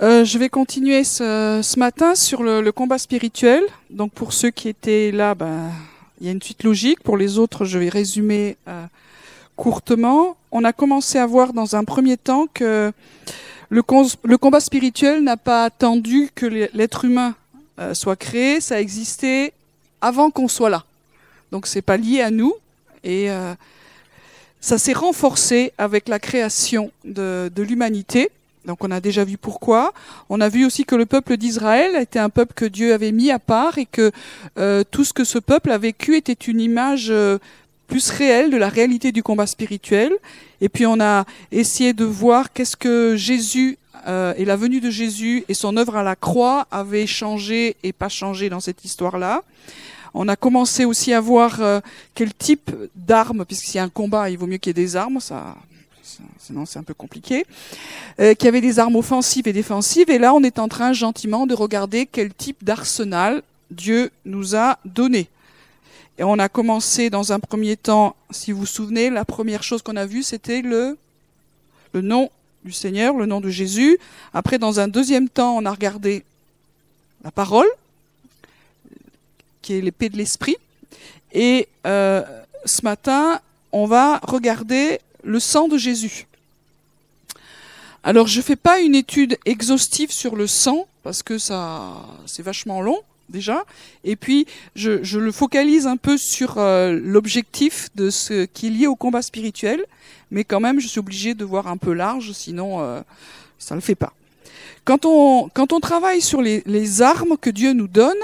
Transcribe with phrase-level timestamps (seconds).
[0.00, 3.64] Euh, je vais continuer ce, ce matin sur le, le, combat spirituel.
[3.90, 5.72] Donc pour ceux qui étaient là, ben,
[6.20, 7.02] il y a une suite logique.
[7.02, 8.84] Pour les autres, je vais résumer euh,
[9.56, 10.36] courtement.
[10.52, 12.92] On a commencé à voir dans un premier temps que
[13.70, 13.82] le,
[14.22, 17.34] le combat spirituel n'a pas attendu que l'être humain
[17.80, 18.60] euh, soit créé.
[18.60, 19.52] Ça a existé
[20.00, 20.84] avant qu'on soit là.
[21.50, 22.54] Donc c'est pas lié à nous
[23.02, 23.52] et euh,
[24.60, 28.30] ça s'est renforcé avec la création de, de l'humanité.
[28.64, 29.92] Donc on a déjà vu pourquoi.
[30.28, 33.30] On a vu aussi que le peuple d'Israël était un peuple que Dieu avait mis
[33.30, 34.12] à part et que
[34.58, 37.38] euh, tout ce que ce peuple a vécu était une image euh,
[37.86, 40.12] plus réelle de la réalité du combat spirituel.
[40.60, 44.90] Et puis on a essayé de voir qu'est-ce que Jésus euh, et la venue de
[44.90, 49.42] Jésus et son œuvre à la croix avaient changé et pas changé dans cette histoire-là.
[50.14, 51.80] On a commencé aussi à voir euh,
[52.14, 54.84] quel type d'armes, puisque s'il y a un combat, il vaut mieux qu'il y ait
[54.84, 55.56] des armes, ça
[56.38, 57.44] sinon c'est un peu compliqué,
[58.20, 60.10] euh, qui avait des armes offensives et défensives.
[60.10, 64.78] Et là, on est en train gentiment de regarder quel type d'arsenal Dieu nous a
[64.84, 65.28] donné.
[66.18, 69.82] Et on a commencé dans un premier temps, si vous vous souvenez, la première chose
[69.82, 70.98] qu'on a vue, c'était le,
[71.92, 72.30] le nom
[72.64, 73.98] du Seigneur, le nom de Jésus.
[74.34, 76.24] Après, dans un deuxième temps, on a regardé
[77.22, 77.68] la parole,
[79.62, 80.56] qui est l'épée de l'esprit.
[81.32, 82.22] Et euh,
[82.64, 86.26] ce matin, on va regarder le sang de Jésus.
[88.02, 91.94] Alors je ne fais pas une étude exhaustive sur le sang parce que ça
[92.26, 92.98] c'est vachement long
[93.28, 93.64] déjà
[94.04, 98.86] et puis je, le focalise un peu sur euh, l'objectif de ce qui est lié
[98.86, 99.84] au combat spirituel
[100.30, 103.02] mais quand même je suis obligé de voir un peu large sinon euh,
[103.58, 104.14] ça ne le fait pas.
[104.84, 105.50] Quand on,
[105.82, 108.16] travaille sur les, les armes que Dieu nous donne,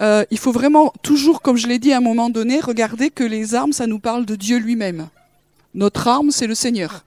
[0.00, 3.24] euh, il faut vraiment toujours, comme je l'ai dit à un moment donné, regarder que
[3.24, 5.08] les armes, ça nous parle de Dieu lui-même.
[5.74, 7.04] Notre arme, c'est le Seigneur.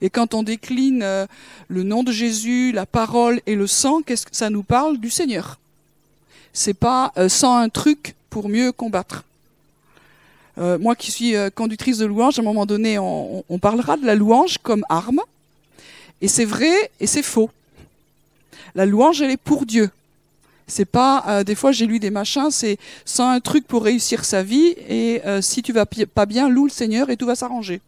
[0.00, 1.26] Et quand on décline euh,
[1.68, 5.10] le nom de Jésus, la parole et le sang, qu'est-ce que ça nous parle du
[5.10, 5.58] Seigneur?
[6.52, 9.24] C'est pas euh, sans un truc pour mieux combattre.
[10.58, 14.14] Euh, moi qui suis conductrice de louange, à un moment donné, on, parlera de la
[14.14, 15.20] louange comme arme.
[16.20, 17.50] Et c'est vrai et c'est faux.
[18.74, 19.90] La louange, elle est pour Dieu.
[20.66, 24.42] C'est pas des fois j'ai lu des machins, c'est sans un truc pour réussir sa
[24.42, 27.80] vie et si tu vas pas bien, loue le Seigneur et tout va s'arranger.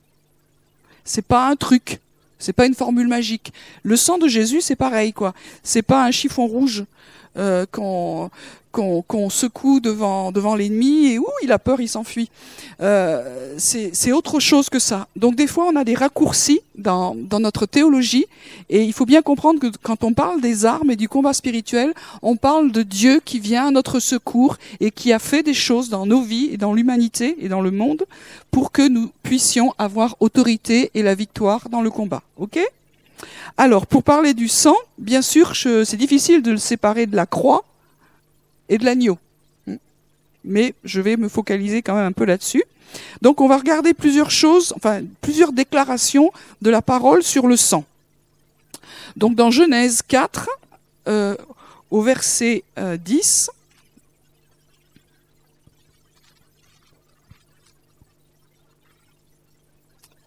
[1.05, 2.00] C'est pas un truc,
[2.38, 3.53] c'est pas une formule magique.
[3.83, 5.34] Le sang de Jésus, c'est pareil quoi.
[5.62, 6.84] C'est pas un chiffon rouge
[7.37, 7.66] euh,
[8.73, 12.31] qu'on secoue devant devant l'ennemi et où il a peur, il s'enfuit.
[12.81, 15.09] Euh, c'est autre chose que ça.
[15.17, 18.27] Donc des fois, on a des raccourcis dans dans notre théologie
[18.69, 21.93] et il faut bien comprendre que quand on parle des armes et du combat spirituel,
[22.23, 25.89] on parle de Dieu qui vient à notre secours et qui a fait des choses
[25.89, 28.05] dans nos vies et dans l'humanité et dans le monde
[28.51, 32.23] pour que nous puissions avoir autorité et la victoire dans le combat.
[32.37, 32.59] OK?
[33.57, 37.65] Alors, pour parler du sang, bien sûr, c'est difficile de le séparer de la croix
[38.71, 39.19] et de l'agneau.
[40.43, 42.65] Mais je vais me focaliser quand même un peu là-dessus.
[43.21, 46.33] Donc, on va regarder plusieurs choses, enfin, plusieurs déclarations
[46.63, 47.85] de la parole sur le sang.
[49.17, 50.49] Donc, dans Genèse 4,
[51.09, 51.37] euh,
[51.91, 53.51] au verset euh, 10,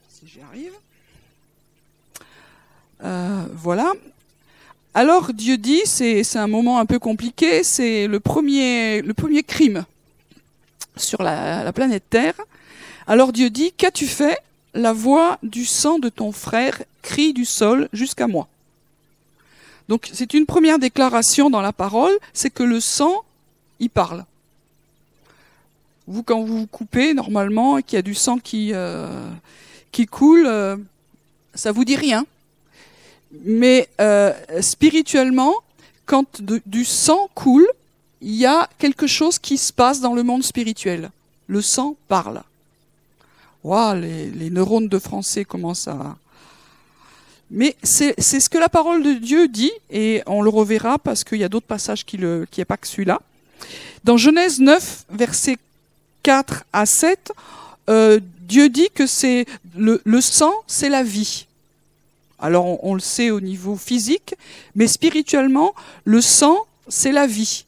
[0.09, 0.73] si j'y arrive.
[3.03, 3.93] Euh, voilà.
[4.95, 9.85] Alors Dieu dit, c'est un moment un peu compliqué, c'est le premier, le premier crime
[10.95, 12.35] sur la, la planète Terre.
[13.07, 14.37] Alors Dieu dit, qu'as-tu fait?
[14.75, 18.47] La voix du sang de ton frère crie du sol jusqu'à moi.
[19.89, 23.23] Donc c'est une première déclaration dans la parole, c'est que le sang,
[23.79, 24.25] il parle.
[26.07, 29.27] Vous, quand vous vous coupez, normalement, et qu'il y a du sang qui, euh,
[29.91, 30.77] qui coule, euh,
[31.55, 32.25] ça vous dit rien
[33.41, 35.53] mais euh, spirituellement,
[36.05, 37.67] quand du sang coule,
[38.21, 41.11] il y a quelque chose qui se passe dans le monde spirituel.
[41.47, 42.41] Le sang parle.
[43.63, 46.15] Waouh, les, neurones de français commencent à...
[47.51, 51.37] Mais c'est ce que la parole de Dieu dit, et on le reverra parce qu'il
[51.37, 52.19] y a d'autres passages qui
[52.49, 53.21] qui pas que celui-là.
[54.03, 55.57] Dans Genèse 9, versets
[56.23, 57.31] 4 à 7,
[57.89, 59.45] euh, Dieu dit que c'est
[59.75, 61.45] le sang, c'est la vie.
[62.43, 64.35] Alors on, le sait au niveau physique,
[64.75, 65.73] mais spirituellement,
[66.03, 66.57] le sang,
[66.89, 67.63] c'est la vie.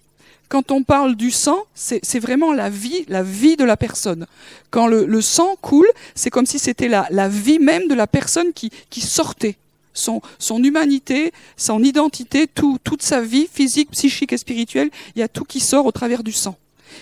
[0.50, 4.28] Quand on parle du sang, c'est vraiment la vie, la vie de la personne.
[4.72, 8.52] Quand le, sang coule, c'est comme si c'était la, la, vie même de la personne
[8.52, 8.70] qui,
[9.00, 9.56] sortait.
[9.94, 10.22] Son,
[10.62, 15.46] humanité, son identité, tout, toute sa vie physique, psychique et spirituelle, il y a tout
[15.46, 16.58] qui sort au travers du sang.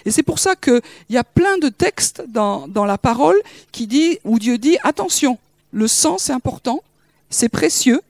[0.05, 3.41] Et c'est pour ça qu'il y a plein de textes dans, dans la parole
[3.71, 5.39] qui dit, où Dieu dit, attention,
[5.71, 6.83] le sang c'est important,
[7.33, 8.01] c'est précieux.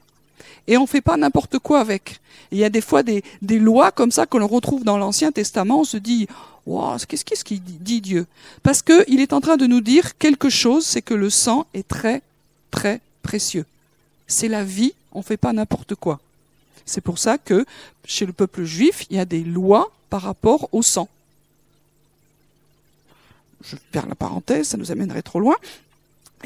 [0.68, 2.20] et on fait pas n'importe quoi avec.
[2.52, 5.80] Il y a des fois des, lois comme ça que l'on retrouve dans l'Ancien Testament.
[5.82, 6.28] On se dit,
[7.08, 8.28] qu'est-ce qu'il dit Dieu?
[8.62, 11.66] Parce que il est en train de nous dire quelque chose, c'est que le sang
[11.74, 12.22] est très
[12.70, 13.66] très précieux.
[14.28, 14.94] C'est la vie.
[15.14, 16.20] On fait pas n'importe quoi.
[16.86, 17.66] C'est pour ça que
[18.06, 21.08] chez le peuple juif, il y a des lois par rapport au sang.
[23.64, 25.56] Je perds la parenthèse, ça nous amènerait trop loin.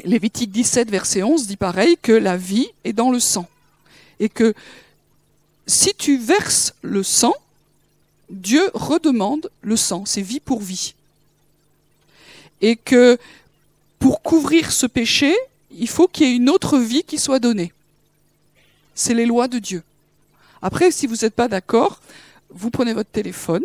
[0.04, 3.48] Lévitique 17, verset 11 dit pareil que la vie est dans le sang.
[4.20, 4.54] Et que
[5.66, 7.34] si tu verses le sang,
[8.30, 10.94] Dieu redemande le sang, c'est vie pour vie.
[12.60, 13.18] Et que
[13.98, 15.34] pour couvrir ce péché,
[15.70, 17.72] il faut qu'il y ait une autre vie qui soit donnée.
[18.94, 19.82] C'est les lois de Dieu.
[20.62, 22.00] Après, si vous n'êtes pas d'accord,
[22.50, 23.62] vous prenez votre téléphone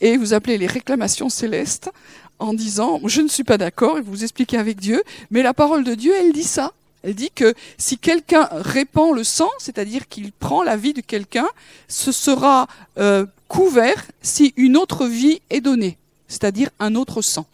[0.00, 1.90] et vous appelez les réclamations célestes
[2.40, 5.84] en disant je ne suis pas d'accord et vous expliquez avec Dieu, mais la parole
[5.84, 6.72] de Dieu, elle dit ça.
[7.02, 11.48] Elle dit que si quelqu'un répand le sang, c'est-à-dire qu'il prend la vie de quelqu'un,
[11.88, 15.96] ce sera euh, couvert si une autre vie est donnée,
[16.28, 17.46] c'est-à-dire un autre sang.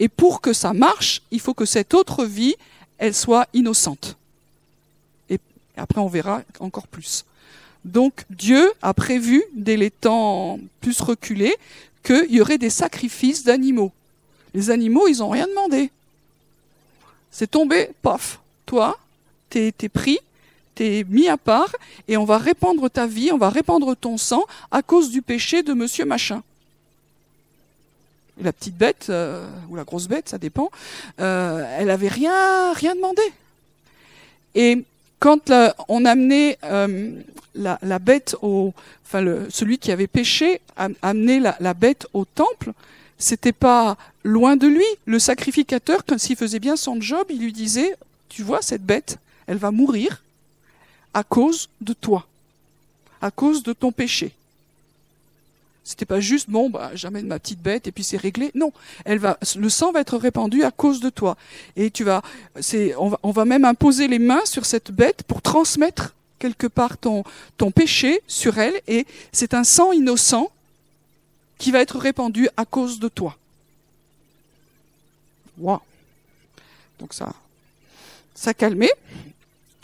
[0.00, 2.56] Et pour que ça marche, il faut que cette autre vie,
[2.98, 4.16] elle soit innocente.
[5.28, 5.38] Et
[5.76, 7.24] après, on verra encore plus.
[7.84, 11.56] Donc Dieu a prévu, dès les temps plus reculés,
[12.02, 13.92] qu'il y aurait des sacrifices d'animaux.
[14.54, 15.90] Les animaux, ils n'ont rien demandé.
[17.30, 18.98] C'est tombé, paf, toi,
[19.48, 20.18] t'es es pris,
[20.74, 21.74] t'es mis à part,
[22.08, 25.62] et on va répandre ta vie, on va répandre ton sang à cause du péché
[25.62, 26.42] de monsieur machin.
[28.40, 30.70] la petite bête, euh, ou la grosse bête, ça dépend,
[31.20, 33.22] euh, elle avait rien, rien demandé.
[34.54, 34.84] Et
[35.20, 35.52] quand
[35.88, 37.12] on amenait euh,
[37.54, 38.72] la, bête au,
[39.04, 40.60] enfin celui qui avait péché
[41.02, 42.72] amenait la, bête au temple,
[43.18, 44.84] c'était pas loin de lui.
[45.04, 47.94] Le sacrificateur, quand s'il faisait bien son job, il lui disait,
[48.28, 50.22] tu vois cette bête, elle va mourir
[51.12, 52.26] à cause de toi,
[53.20, 54.32] à cause de ton péché.
[55.90, 58.52] C'était pas juste bon, bah, j'amène ma petite bête et puis c'est réglé.
[58.54, 58.72] Non,
[59.04, 61.36] elle va, le sang va être répandu à cause de toi.
[61.74, 62.22] Et tu vas,
[62.60, 66.68] c'est, on va, on va même imposer les mains sur cette bête pour transmettre quelque
[66.68, 67.24] part ton,
[67.56, 68.80] ton péché sur elle.
[68.86, 70.52] Et c'est un sang innocent
[71.58, 73.36] qui va être répandu à cause de toi.
[75.58, 75.80] Wow.
[77.00, 77.34] Donc ça,
[78.32, 78.94] ça calmait.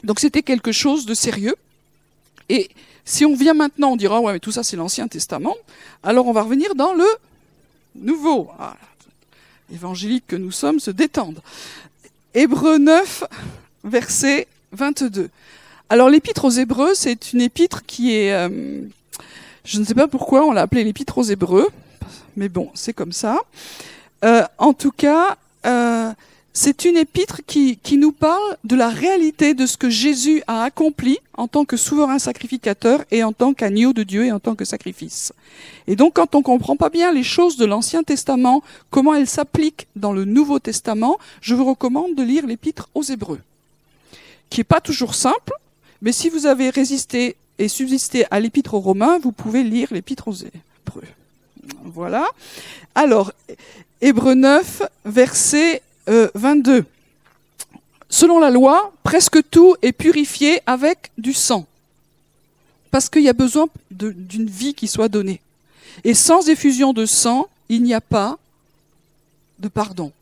[0.04, 1.56] Donc c'était quelque chose de sérieux.
[2.48, 2.70] Et
[3.06, 5.56] si on vient maintenant, on dira, ouais, mais tout ça c'est l'Ancien Testament.
[6.02, 7.06] Alors on va revenir dans le
[7.94, 8.50] Nouveau.
[8.58, 8.76] Ah,
[10.26, 11.40] que nous sommes se détendent.
[12.34, 13.24] Hébreu 9,
[13.84, 15.30] verset 22.
[15.88, 18.32] Alors l'épître aux Hébreux, c'est une épître qui est...
[18.32, 18.82] Euh,
[19.64, 21.68] je ne sais pas pourquoi on l'a appelée l'épître aux Hébreux,
[22.36, 23.38] mais bon, c'est comme ça.
[24.24, 26.12] Euh, en tout cas, euh,
[26.56, 30.62] c'est une épître qui, qui nous parle de la réalité de ce que Jésus a
[30.62, 34.54] accompli en tant que souverain sacrificateur et en tant qu'agneau de Dieu et en tant
[34.54, 35.34] que sacrifice.
[35.86, 39.86] Et donc quand on comprend pas bien les choses de l'Ancien Testament, comment elles s'appliquent
[39.96, 43.40] dans le Nouveau Testament, je vous recommande de lire l'épître aux Hébreux,
[44.48, 45.52] qui est pas toujours simple,
[46.00, 50.28] mais si vous avez résisté et subsisté à l'épître aux Romains, vous pouvez lire l'épître
[50.28, 51.04] aux Hébreux.
[51.84, 52.26] Voilà.
[52.94, 53.32] Alors,
[54.00, 56.72] Hébreux 9, verset 22.
[56.72, 56.82] Euh,
[58.08, 61.66] Selon la loi, presque tout est purifié avec du sang,
[62.90, 65.40] parce qu'il y a besoin d'une vie qui soit donnée.
[66.04, 68.38] Et sans effusion de sang, il n'y a pas
[69.58, 70.12] de pardon.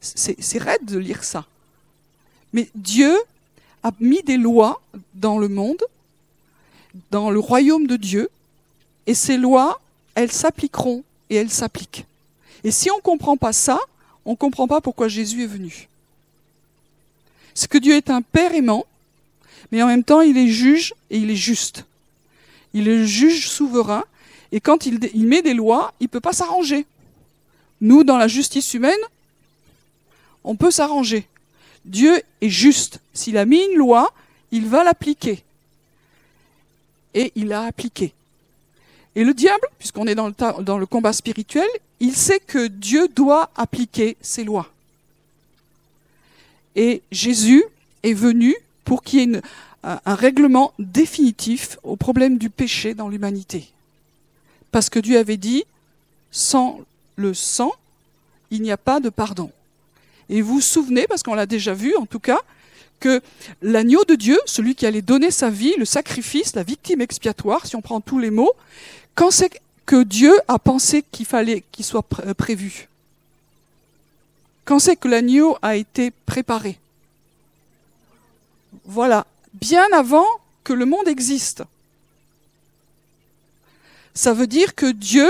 [0.00, 1.46] C'est raide de lire ça.
[2.52, 3.16] Mais Dieu
[3.82, 4.80] a mis des lois
[5.14, 5.82] dans le monde,
[7.10, 8.28] dans le royaume de Dieu,
[9.06, 9.80] et ces lois,
[10.14, 12.04] elles s'appliqueront et elles s'appliquent.
[12.64, 13.78] Et si on ne comprend pas ça,
[14.24, 15.88] on ne comprend pas pourquoi Jésus est venu.
[17.54, 18.84] C'est que Dieu est un Père aimant,
[19.70, 21.84] mais en même temps il est juge et il est juste.
[22.72, 24.04] Il est juge souverain,
[24.50, 26.86] et quand il, il met des lois, il ne peut pas s'arranger.
[27.80, 28.98] Nous, dans la justice humaine,
[30.42, 31.26] on peut s'arranger.
[31.84, 33.00] Dieu est juste.
[33.12, 34.12] S'il a mis une loi,
[34.52, 35.42] il va l'appliquer.
[37.14, 38.12] Et il l'a appliqué.
[39.16, 41.68] Et le diable, puisqu'on est dans le, combat spirituel,
[42.00, 44.68] il sait que Dieu doit appliquer ses lois.
[46.74, 47.62] Et Jésus
[48.02, 49.40] est venu pour qu'il y ait
[49.82, 53.68] un règlement définitif au problème du péché dans l'humanité.
[54.72, 55.64] Parce que Dieu avait dit,
[56.32, 56.80] sans
[57.16, 57.72] le sang,
[58.50, 59.52] il n'y a pas de pardon.
[60.28, 62.40] Et vous vous souvenez, parce qu'on l'a déjà vu en tout cas,
[62.98, 63.20] que
[63.60, 67.76] l'agneau de Dieu, celui qui allait donner sa vie, le sacrifice, la victime expiatoire, si
[67.76, 68.52] on prend tous les mots,
[69.14, 72.88] quand c'est que Dieu a pensé qu'il fallait qu'il soit euh, prévu?
[74.64, 76.78] Quand c'est que l'agneau a été préparé?
[78.84, 80.26] Voilà, bien avant
[80.64, 81.62] que le monde existe.
[84.14, 85.28] Ça veut dire que Dieu,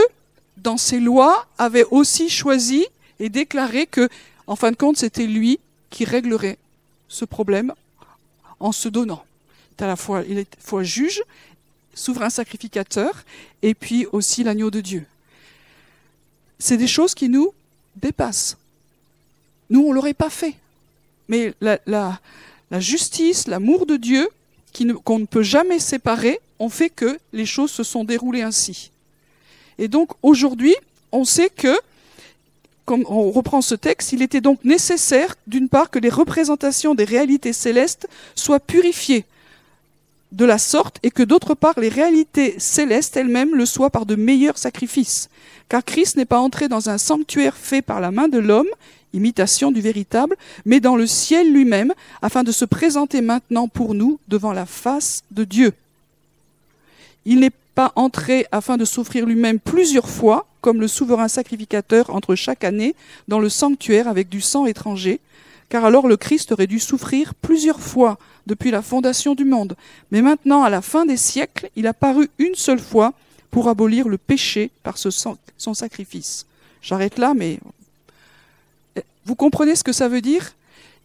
[0.57, 2.87] dans ses lois, avait aussi choisi
[3.19, 4.09] et déclaré que,
[4.47, 5.59] en fin de compte, c'était lui
[5.91, 6.59] qui réglerait
[7.09, 7.73] ce problème
[8.61, 9.25] en se donnant.
[9.79, 11.23] il est à la fois juge,
[11.95, 13.25] souverain sacrificateur,
[13.63, 15.07] et puis aussi l'agneau de Dieu.
[16.59, 17.53] C'est des choses qui nous
[17.97, 18.57] dépassent.
[19.71, 20.55] Nous, on ne l'aurait pas fait.
[21.29, 22.21] Mais la,
[22.73, 24.29] justice, l'amour de Dieu,
[25.05, 28.91] qu'on ne peut jamais séparer, ont fait que les choses se sont déroulées ainsi.
[29.79, 30.75] Et donc aujourd'hui,
[31.13, 31.77] on sait que,
[32.85, 37.05] comme on reprend ce texte, il était donc nécessaire, d'une part, que les représentations des
[37.05, 39.25] réalités célestes soient purifiées
[40.35, 44.17] de la sorte et que d'autre part les réalités célestes elles-mêmes le soient par de
[44.17, 45.31] meilleurs sacrifices.
[45.69, 48.69] Car Christ n'est pas entré dans un sanctuaire fait par la main de l'homme,
[49.13, 54.19] imitation du véritable, mais dans le ciel lui-même, afin de se présenter maintenant pour nous
[54.27, 55.73] devant la face de Dieu.
[57.25, 62.35] Il n'est pas entré afin de souffrir lui-même plusieurs fois, comme le souverain sacrificateur entre
[62.35, 62.97] chaque année,
[63.29, 65.21] dans le sanctuaire avec du sang étranger,
[65.75, 68.17] car alors le Christ aurait dû souffrir plusieurs fois
[68.47, 69.75] depuis la fondation du monde.
[70.13, 73.13] Mais maintenant, à la fin des siècles, il a paru une seule fois
[73.51, 76.47] pour abolir le péché par ce son sacrifice.
[76.81, 77.59] J'arrête là, mais
[79.25, 80.53] vous comprenez ce que ça veut dire?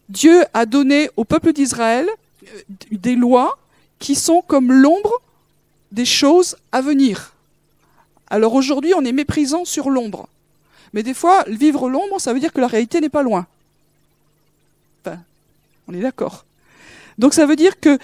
[0.08, 2.08] Dieu a donné au peuple d'Israël
[2.46, 2.60] euh,
[2.92, 3.58] des lois
[3.98, 5.20] qui sont comme l'ombre
[5.90, 7.34] des choses à venir.
[8.28, 10.28] Alors aujourd'hui, on est méprisant sur l'ombre.
[10.92, 13.48] Mais des fois, vivre l'ombre, ça veut dire que la réalité n'est pas loin.
[15.90, 16.44] On est d'accord.
[17.18, 17.98] Donc ça veut dire que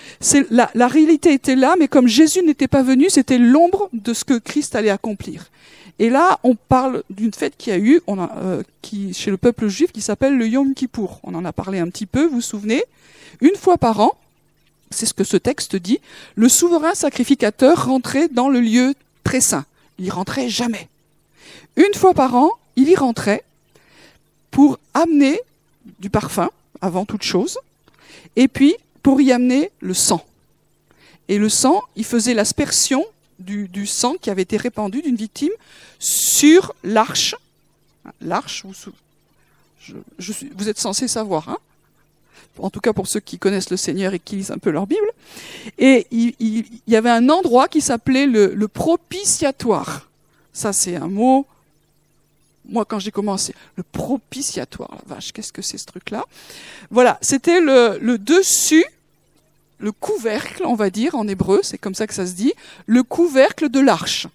[0.51, 4.25] la, la, réalité était là, mais comme Jésus n'était pas venu, c'était l'ombre de ce
[4.25, 5.51] que Christ allait accomplir.
[5.99, 8.63] Et là, on parle d'une fête qui a eu euh,
[9.13, 11.21] chez le peuple juif qui s'appelle le Yom Kippour.
[11.23, 12.85] On en a parlé un petit peu, vous vous souvenez?
[13.41, 14.19] Une fois par an,
[14.91, 16.01] c'est ce que ce texte dit,
[16.35, 19.65] le souverain sacrificateur rentrait dans le lieu très saint.
[19.99, 20.89] Il y rentrait jamais.
[21.77, 23.45] Une fois par an, il y rentrait
[24.51, 25.41] pour amener
[26.01, 26.51] du parfum,
[26.81, 27.59] avant toute chose,
[28.37, 30.25] et puis pour y amener le sang.
[31.29, 33.05] Et le sang, il faisait l'aspersion
[33.39, 35.53] du, sang qui avait été répandu d'une victime
[35.99, 37.35] sur l'arche.
[38.21, 38.93] L'arche, vous,
[40.57, 41.59] vous êtes censé savoir, hein
[42.59, 44.87] en tout cas pour ceux qui connaissent le Seigneur et qui lisent un peu leur
[44.87, 45.07] Bible.
[45.79, 50.09] Et il, y avait un endroit qui s'appelait le, propitiatoire.
[50.53, 51.47] Ça, c'est un mot.
[52.69, 56.25] Moi, quand j'ai commencé, le propitiatoire, la vache, qu'est-ce que c'est ce truc-là?
[56.91, 58.85] Voilà, c'était le, dessus,
[59.79, 62.55] le couvercle, on va dire en hébreu, c'est comme ça que ça se dit,
[62.87, 64.27] le couvercle de l'arche.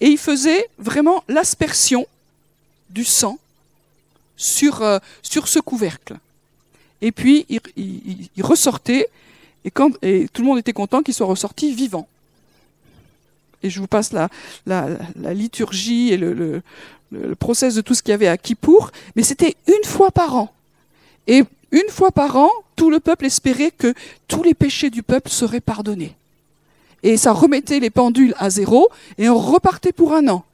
[0.00, 2.06] Et il faisait vraiment l'aspersion
[2.90, 3.38] du sang
[4.36, 6.16] sur, euh, ce couvercle.
[7.02, 9.08] Et puis, il, ressortait,
[9.64, 12.08] et tout le monde était content qu'il soit ressorti vivant.
[13.62, 14.28] Et je vous passe la,
[15.32, 16.62] liturgie et le, le,
[17.10, 20.36] le, process de tout ce qu'il y avait à Kippour, mais c'était une fois par
[20.36, 20.52] an.
[21.26, 23.94] Et une fois par an, tout le peuple espérait que
[24.28, 26.14] tous les péchés du peuple seraient pardonnés.
[27.02, 30.44] Et ça remettait les pendules à zéro, et on repartait pour un an.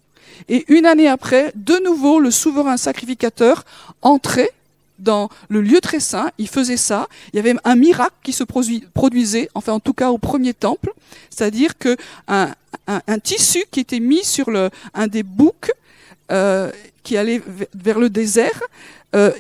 [0.49, 3.65] Et une année après, de nouveau, le souverain sacrificateur
[4.01, 4.53] entrait
[5.03, 7.09] dans le lieu très saint, il faisait ça.
[7.33, 10.93] Il y avait un miracle qui se produisait, enfin en tout cas au premier temple,
[11.31, 11.97] c'est-à-dire que
[12.29, 12.55] un,
[13.23, 14.49] tissu qui était mis sur
[14.95, 15.73] un des boucs
[16.31, 16.71] euh,
[17.03, 17.43] qui allait
[17.75, 18.63] vers le désert
[19.15, 19.33] euh,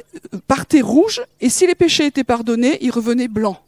[0.46, 3.58] partait rouge, et si les péchés étaient pardonnés, il revenait blanc.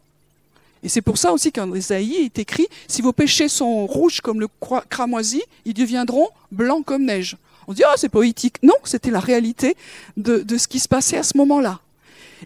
[0.82, 4.38] Et c'est pour ça aussi qu'en Isaïe est écrit, si vos péchés sont rouges comme
[4.38, 4.48] le
[4.90, 7.38] cramoisi, ils deviendront blancs comme neige.
[7.66, 8.62] On dit, oh, c'est poétique.
[8.62, 9.76] Non, c'était la réalité
[10.18, 11.80] de, ce qui se passait à ce moment-là.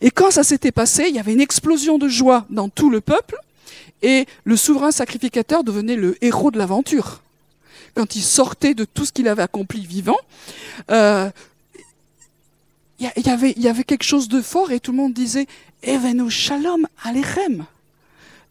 [0.01, 3.01] Et quand ça s'était passé, il y avait une explosion de joie dans tout le
[3.01, 3.37] peuple,
[4.03, 7.21] et le souverain sacrificateur devenait le héros de l'aventure.
[7.95, 10.19] Quand il sortait de tout ce qu'il avait accompli vivant,
[10.91, 11.31] euh,
[13.01, 15.47] il y, avait, quelque chose de fort, et tout le monde disait,
[15.83, 17.65] Evenu shalom alechem.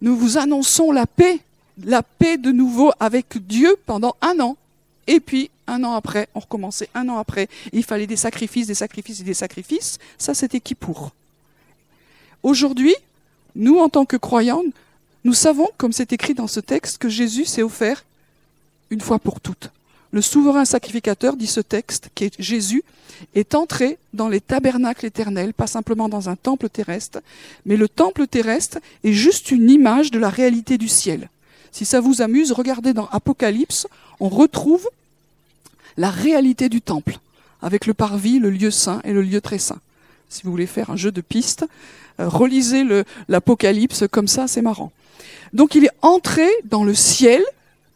[0.01, 1.39] Nous vous annonçons la paix,
[1.83, 4.55] la paix de nouveau avec Dieu pendant un an.
[5.05, 7.49] Et puis, un an après, on recommençait un an après.
[7.73, 9.97] il fallait des sacrifices, des sacrifices et des sacrifices.
[10.17, 11.11] Ça, c'était qui pour?
[12.47, 12.95] Aujourd'hui,
[13.57, 14.63] nous, en tant que croyants,
[15.25, 18.05] nous savons, comme c'est écrit dans ce texte, que Jésus s'est offert
[18.89, 19.69] une fois pour toutes.
[20.13, 22.85] Le souverain sacrificateur, dit ce texte, qui est Jésus,
[23.35, 27.19] est entré dans les tabernacles éternels, pas simplement dans un temple terrestre,
[27.65, 31.27] mais le temple terrestre est juste une image de la réalité du ciel.
[31.73, 33.87] Si ça vous amuse, regardez dans Apocalypse,
[34.21, 34.87] on retrouve
[35.97, 37.19] la réalité du temple,
[37.61, 39.81] avec le parvis, le lieu saint et le lieu très saint.
[40.29, 42.83] Si vous voulez faire un jeu de pistes, Euh, relisez
[43.27, 44.91] l'Apocalypse comme ça, c'est marrant.
[45.53, 47.43] Donc il est entré dans le ciel,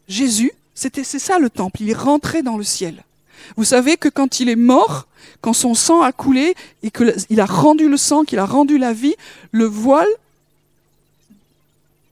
[0.08, 3.04] Jésus, c'était c'est ça le temple, il est rentré dans le ciel.
[3.56, 5.06] Vous savez que quand il est mort,
[5.40, 8.92] quand son sang a coulé et qu'il a rendu le sang, qu'il a rendu la
[8.92, 9.16] vie,
[9.50, 10.08] le voile,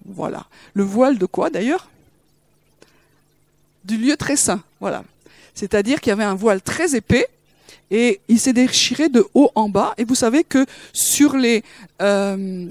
[0.04, 1.88] voilà, le voile de quoi d'ailleurs?
[3.84, 5.04] Du lieu très saint, voilà.
[5.54, 7.26] C'est-à-dire qu'il y avait un voile très épais
[7.90, 9.94] et il s'est déchiré de haut en bas.
[9.98, 11.36] Et vous savez que sur,
[12.00, 12.66] euh,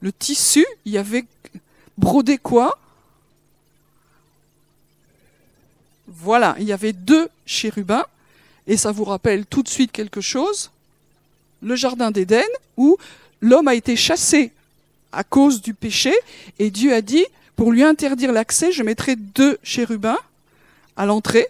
[0.00, 1.24] le tissu, il y avait
[1.96, 2.78] brodé quoi?
[6.06, 8.04] Voilà, il y avait deux chérubins,
[8.66, 10.70] et ça vous rappelle tout de suite quelque chose,
[11.62, 12.96] le Jardin d'Éden, où
[13.40, 14.52] l'homme a été chassé
[15.12, 16.12] à cause du péché,
[16.58, 17.24] et Dieu a dit,
[17.56, 20.18] pour lui interdire l'accès, je mettrai deux chérubins
[20.96, 21.48] à l'entrée,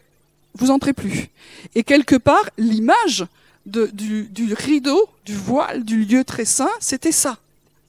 [0.59, 1.29] vous entrez plus.
[1.75, 3.27] Et quelque part, l'image
[3.67, 7.39] du, rideau, du voile, du lieu très saint, c'était ça.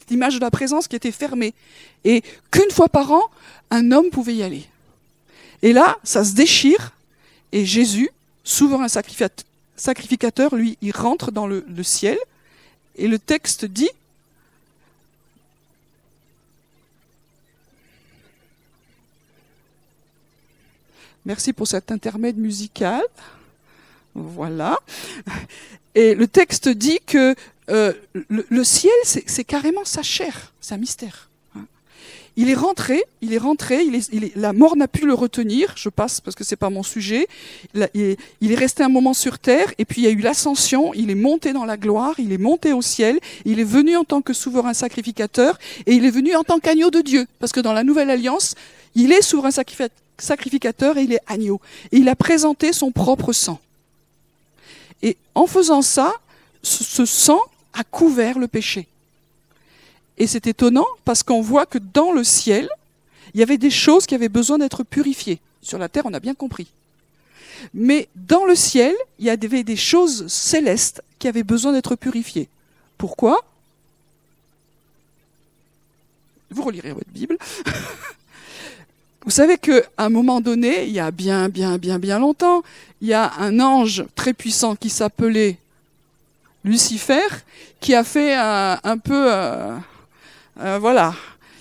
[0.09, 1.53] L'image de la présence qui était fermée.
[2.03, 3.23] Et qu'une fois par an,
[3.71, 4.65] un homme pouvait y aller.
[5.61, 6.93] Et là, ça se déchire,
[7.51, 8.09] et Jésus,
[8.43, 8.87] souverain
[9.75, 12.17] sacrificateur, lui, il rentre dans le ciel,
[12.95, 13.89] et le texte dit,
[21.25, 23.03] Merci pour cet intermède musical.
[24.15, 24.79] Voilà.
[25.95, 27.35] Et le texte dit que
[27.69, 27.93] euh,
[28.29, 31.29] le, ciel, c'est carrément sa chair, c'est un mystère.
[31.55, 31.65] Hein.
[32.35, 35.73] Il est rentré, il est rentré, est, la mort n'a pu le retenir.
[35.75, 37.27] Je passe parce que c'est pas mon sujet.
[37.75, 40.93] Il, il, est resté un moment sur terre, et puis il y a eu l'ascension.
[40.93, 43.19] Il est monté dans la gloire, il est monté au ciel.
[43.45, 46.89] Il est venu en tant que souverain sacrificateur, et il est venu en tant qu'agneau
[46.89, 48.55] de Dieu, parce que dans la nouvelle alliance,
[48.95, 51.61] il est souverain sacrificateur sacrificateur et il est agneau.
[51.91, 53.59] Et il a présenté son propre sang.
[55.01, 56.13] Et en faisant ça,
[56.61, 57.39] ce sang
[57.73, 58.87] a couvert le péché.
[60.17, 62.69] Et c'est étonnant parce qu'on voit que dans le ciel,
[63.33, 65.39] il y avait des choses qui avaient besoin d'être purifiées.
[65.61, 66.67] Sur la terre, on a bien compris.
[67.73, 72.49] Mais dans le ciel, il y avait des choses célestes qui avaient besoin d'être purifiées.
[72.97, 73.45] Pourquoi?
[76.51, 77.37] Vous relirez votre Bible.
[79.29, 82.63] Vous savez qu'à un moment donné, il y a bien, bien, bien, bien longtemps,
[82.99, 85.59] il y a un ange très puissant qui s'appelait
[86.63, 87.27] Lucifer,
[87.79, 89.77] qui a fait un, peu, euh,
[90.61, 91.13] euh, voilà,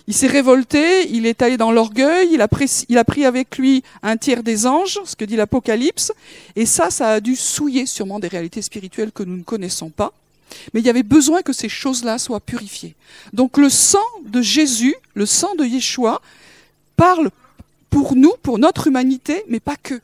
[0.06, 2.42] il s'est révolté, il est allé dans l'orgueil, il
[2.88, 6.10] il a pris avec lui un tiers des anges, ce que dit l'Apocalypse,
[6.56, 10.14] et ça, ça a dû souiller sûrement des réalités spirituelles que nous ne connaissons pas.
[10.72, 12.94] Mais il y avait besoin que ces choses-là soient purifiées.
[13.34, 16.22] Donc le sang de Jésus, le sang de Yeshua,
[16.96, 17.30] parle
[17.90, 20.00] pour nous, pour notre humanité, mais pas que.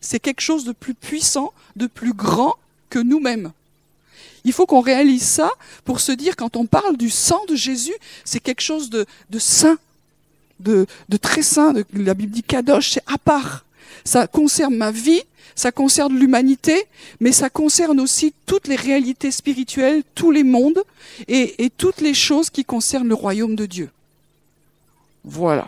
[0.00, 2.54] C'est quelque chose de plus puissant, de plus grand
[2.90, 3.52] que nous-mêmes.
[4.44, 5.50] Il faut qu'on réalise ça
[5.84, 9.06] pour se dire, quand on parle du sang de Jésus, c'est quelque chose de,
[9.38, 9.78] saint,
[10.60, 10.86] de,
[11.20, 11.72] très saint.
[11.72, 13.64] De, la Bible dit Kadosh, c'est à part.
[14.04, 15.22] Ça concerne ma vie,
[15.54, 16.86] ça concerne l'humanité,
[17.20, 20.82] mais ça concerne aussi toutes les réalités spirituelles, tous les mondes
[21.26, 23.90] et, et toutes les choses qui concernent le royaume de Dieu.
[25.24, 25.66] Voilà.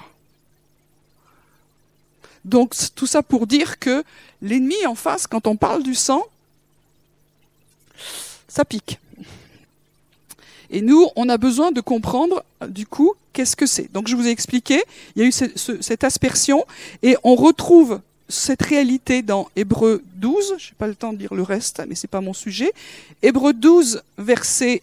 [2.44, 4.03] Donc tout ça pour dire que
[4.42, 6.24] l'ennemi en face, quand on parle du sang,
[8.48, 8.98] ça pique.
[10.70, 13.92] Et nous, on a besoin de comprendre, du coup, qu'est-ce que c'est.
[13.92, 14.83] Donc je vous ai expliqué,
[15.16, 16.64] il y a eu cette aspersion,
[17.03, 21.35] et on retrouve cette réalité dans Hébreu 12, je n'ai pas le temps de lire
[21.35, 22.72] le reste, mais ce n'est pas mon sujet.
[23.22, 24.83] Hébreu 12, verset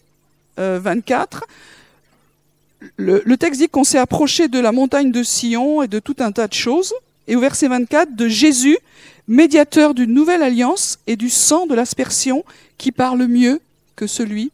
[0.57, 1.43] 24.
[1.43, 5.99] Euh, le, le texte dit qu'on s'est approché de la montagne de Sion et de
[5.99, 6.93] tout un tas de choses
[7.27, 8.77] et au verset 24 de Jésus,
[9.27, 12.45] médiateur d'une nouvelle alliance et du sang de l'aspersion
[12.77, 13.59] qui parle mieux
[13.95, 14.51] que celui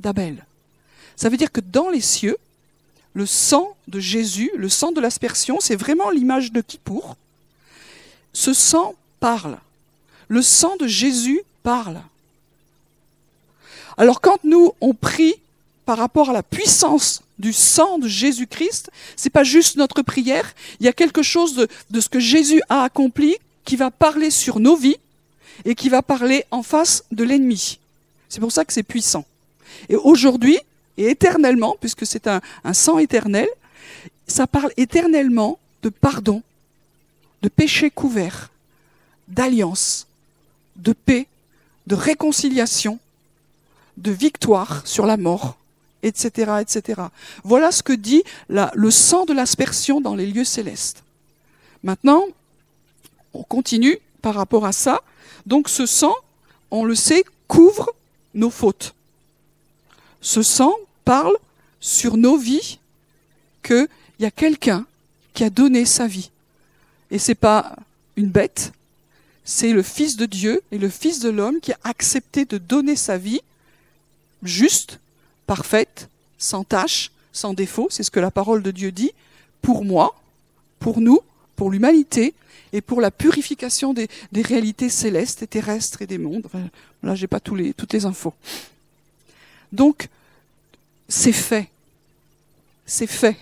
[0.00, 0.44] d'Abel.
[1.16, 2.36] Ça veut dire que dans les cieux,
[3.14, 7.16] le sang de Jésus, le sang de l'aspersion, c'est vraiment l'image de Kippour.
[8.32, 9.58] Ce sang parle.
[10.28, 12.00] Le sang de Jésus parle.
[13.96, 15.36] Alors quand nous, on prie
[15.84, 20.86] par rapport à la puissance du sang de Jésus-Christ, c'est pas juste notre prière, il
[20.86, 24.76] y a quelque chose de, ce que Jésus a accompli qui va parler sur nos
[24.76, 24.98] vies
[25.64, 27.78] et qui va parler en face de l'ennemi.
[28.28, 29.24] C'est pour ça que c'est puissant.
[29.88, 30.58] Et aujourd'hui
[30.96, 33.48] et éternellement, puisque c'est un, un sang éternel,
[34.26, 36.42] ça parle éternellement de pardon,
[37.42, 38.50] de péché couvert,
[39.28, 40.06] d'alliance,
[40.76, 41.26] de paix,
[41.86, 42.98] de réconciliation,
[43.96, 45.56] de victoire sur la mort
[46.04, 47.02] etc., etc.
[47.42, 51.02] Voilà ce que dit le sang de l'aspersion dans les lieux célestes.
[51.82, 52.24] Maintenant,
[53.32, 55.02] on continue par rapport à ça.
[55.46, 56.14] Donc ce sang,
[56.70, 57.92] on le sait, couvre
[58.34, 58.94] nos fautes.
[60.20, 61.36] Ce sang parle
[61.80, 62.78] sur nos vies
[63.62, 63.88] qu'il
[64.20, 64.86] y a quelqu'un
[65.34, 66.30] qui a donné sa vie.
[67.10, 67.76] Et c'est pas
[68.16, 68.72] une bête,
[69.44, 72.96] c'est le Fils de Dieu et le Fils de l'homme qui a accepté de donner
[72.96, 73.40] sa vie
[74.42, 75.00] juste,
[75.46, 79.12] parfaite, sans tache, sans défaut, c'est ce que la parole de Dieu dit,
[79.62, 80.14] pour moi,
[80.78, 81.20] pour nous,
[81.56, 82.34] pour l'humanité
[82.72, 86.46] et pour la purification des, réalités célestes et terrestres et des mondes.
[87.02, 88.34] là, j'ai pas toutes les infos.
[89.72, 90.08] Donc,
[91.08, 91.68] c'est fait.
[92.86, 93.36] C'est fait.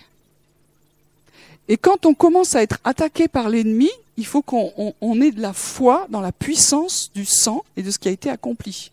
[1.67, 5.53] Et quand on commence à être attaqué par l'ennemi, il faut qu'on ait de la
[5.53, 8.91] foi dans la puissance du sang et de ce qui a été accompli.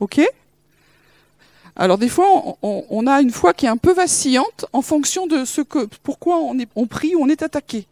[0.00, 0.20] Ok?
[1.76, 5.44] Alors des fois, on, a une foi qui est un peu vacillante en fonction de
[5.44, 7.86] ce que, pourquoi on, est, on prie ou on est attaqué.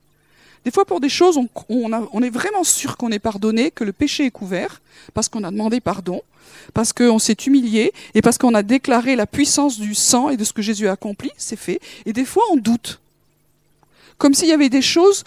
[0.64, 3.92] Des fois, pour des choses, on, on est vraiment sûr qu'on est pardonné, que le
[3.92, 4.82] péché est couvert,
[5.14, 6.20] parce qu'on a demandé pardon,
[6.74, 10.44] parce qu'on s'est humilié, et parce qu'on a déclaré la puissance du sang et de
[10.44, 11.80] ce que Jésus a accompli, c'est fait.
[12.04, 13.00] Et des fois, on doute.
[14.18, 15.24] Comme s'il y avait des choses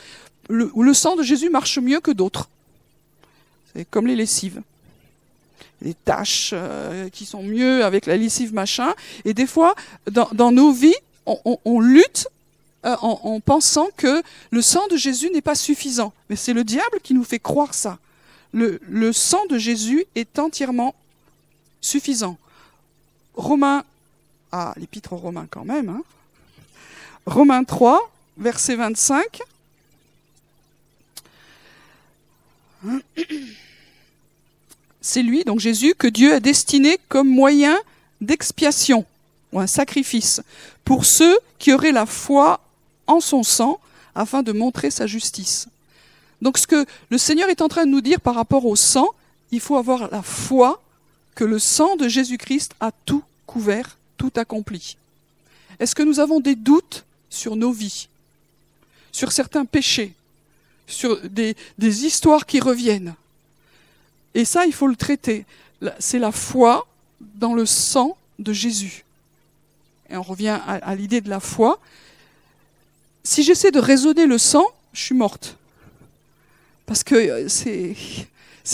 [0.49, 2.47] où le sang de Jésus marche mieux que d'autres.
[3.73, 4.61] C'est comme les lessives.
[5.83, 8.93] Les tâches euh, qui sont mieux avec la lessive machin.
[9.25, 9.75] Et des fois,
[10.09, 12.27] dans, nos vies, on lutte
[12.85, 16.11] euh, en, pensant que le sang de Jésus n'est pas suffisant.
[16.29, 17.97] Mais c'est le diable qui nous fait croire ça.
[18.51, 20.93] Le, sang de Jésus est entièrement
[21.79, 22.37] suffisant.
[23.35, 23.85] Romains,
[24.51, 26.03] ah, l'épître aux Romains quand même, hein.
[27.25, 29.41] Romains 3, verset 25.
[35.05, 37.77] C'est lui, donc Jésus, que Dieu a destiné comme moyen
[38.21, 39.05] d'expiation,
[39.51, 40.41] ou un sacrifice,
[40.85, 42.61] pour ceux qui auraient la foi
[43.05, 43.81] en son sang
[44.15, 45.67] afin de montrer sa justice.
[46.41, 49.09] Donc ce que le Seigneur est en train de nous dire par rapport au sang,
[49.51, 50.81] il faut avoir la foi
[51.35, 54.95] que le sang de Jésus-Christ a tout couvert, tout accompli.
[55.79, 58.07] Est-ce que nous avons des doutes sur nos vies,
[59.11, 60.13] sur certains péchés,
[60.87, 63.15] sur des, des histoires qui reviennent?
[64.35, 65.45] Et ça, il faut le traiter.
[65.99, 66.87] C'est la foi
[67.35, 69.03] dans le sang de Jésus.
[70.09, 71.79] Et on revient à l'idée de la foi
[73.23, 75.57] si j'essaie de raisonner le sang, je suis morte.
[76.85, 77.95] Parce que euh, c'est,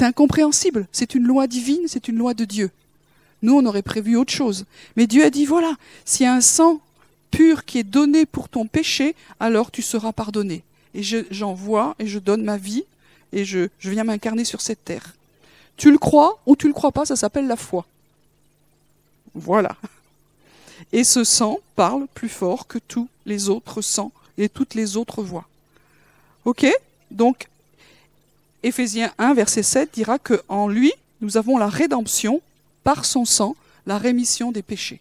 [0.03, 0.87] incompréhensible.
[0.91, 2.71] C'est une loi divine, c'est une loi de Dieu.
[3.41, 4.65] Nous, on aurait prévu autre chose.
[4.95, 6.81] Mais Dieu a dit, voilà, s'il y a un sang
[7.31, 10.63] pur qui est donné pour ton péché, alors tu seras pardonné.
[10.95, 12.83] Et j'envoie et je donne ma vie
[13.31, 15.13] et je viens m'incarner sur cette terre.
[15.79, 17.85] Tu le crois ou tu le crois pas, ça s'appelle la foi.
[19.33, 19.77] Voilà.
[20.91, 25.23] Et ce sang parle plus fort que tous les autres sangs et toutes les autres
[25.23, 25.47] voies.
[26.43, 26.67] Ok?
[27.11, 27.47] Donc,
[28.61, 32.41] Éphésiens 1, verset 7 dira que en lui, nous avons la rédemption
[32.83, 34.99] par son sang, la rémission des péchés.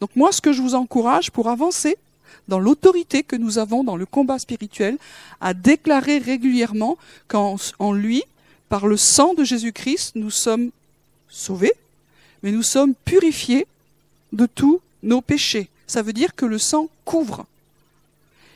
[0.00, 1.98] Donc moi, ce que je vous encourage pour avancer
[2.46, 4.96] dans l'autorité que nous avons dans le combat spirituel,
[5.40, 8.22] à déclarer régulièrement qu'en en lui,
[8.68, 10.70] par le sang de Jésus-Christ, nous sommes
[11.28, 11.74] sauvés,
[12.42, 13.66] mais nous sommes purifiés
[14.32, 15.68] de tous nos péchés.
[15.86, 17.46] Ça veut dire que le sang couvre.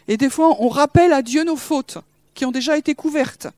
[0.09, 1.99] Et des fois, on rappelle à Dieu nos fautes
[2.35, 3.49] qui ont déjà été couvertes.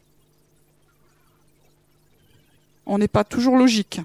[2.86, 4.00] On n'est pas toujours logique.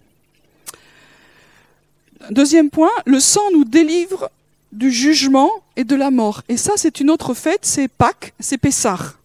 [2.31, 4.29] Deuxième point, le sang nous délivre
[4.71, 6.43] du jugement et de la mort.
[6.49, 9.18] Et ça, c'est une autre fête, c'est Pâques, c'est Pessah.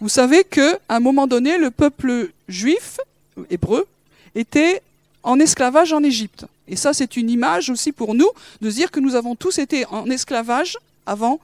[0.00, 3.00] Vous savez qu'à un moment donné, le peuple juif,
[3.50, 3.86] hébreu,
[4.34, 4.82] était
[5.22, 6.46] en esclavage en Égypte.
[6.68, 8.28] Et ça, c'est une image aussi pour nous
[8.60, 11.40] de dire que nous avons tous été en esclavage avant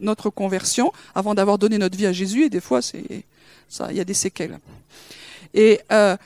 [0.00, 4.00] notre conversion avant d'avoir donné notre vie à Jésus, et des fois, ça, il y
[4.00, 4.58] a des séquelles.
[5.54, 6.16] Et euh,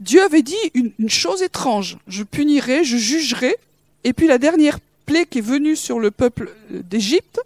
[0.00, 3.56] Dieu avait dit une, chose étrange je punirai, je jugerai,
[4.04, 7.40] et puis la dernière plaie qui est venue sur le peuple d'Égypte,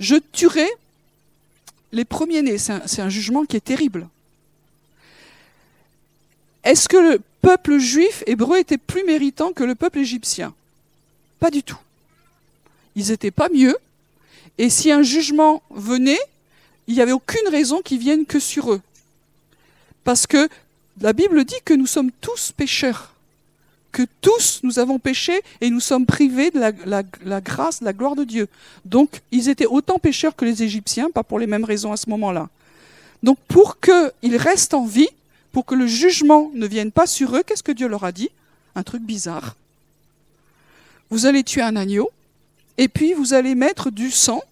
[0.00, 0.68] je tuerai
[1.92, 2.58] les premiers-nés.
[2.58, 4.08] C'est un, jugement qui est terrible.
[6.64, 10.54] Est-ce que le peuple juif hébreu était plus méritant que le peuple égyptien?
[11.38, 11.78] Pas du tout.
[12.94, 13.76] Ils n'étaient pas mieux,
[14.58, 16.20] et si un jugement venait,
[16.86, 18.80] il n'y avait aucune raison qu'il vienne que sur eux.
[20.04, 20.48] Parce que
[21.00, 23.11] la Bible dit que nous sommes tous pécheurs,
[23.92, 28.16] que tous nous avons péché et nous sommes privés de la, grâce, de la gloire
[28.16, 28.48] de Dieu.
[28.84, 32.08] Donc ils étaient autant pécheurs que les Égyptiens, pas pour les mêmes raisons à ce
[32.10, 32.48] moment-là.
[33.22, 35.10] Donc pour qu'ils restent en vie,
[35.52, 38.30] pour que le jugement ne vienne pas sur eux, qu'est-ce que Dieu leur a dit?
[38.74, 39.54] Un truc bizarre.
[41.10, 42.10] Vous allez tuer un agneau,
[42.78, 44.42] et puis vous allez mettre du sang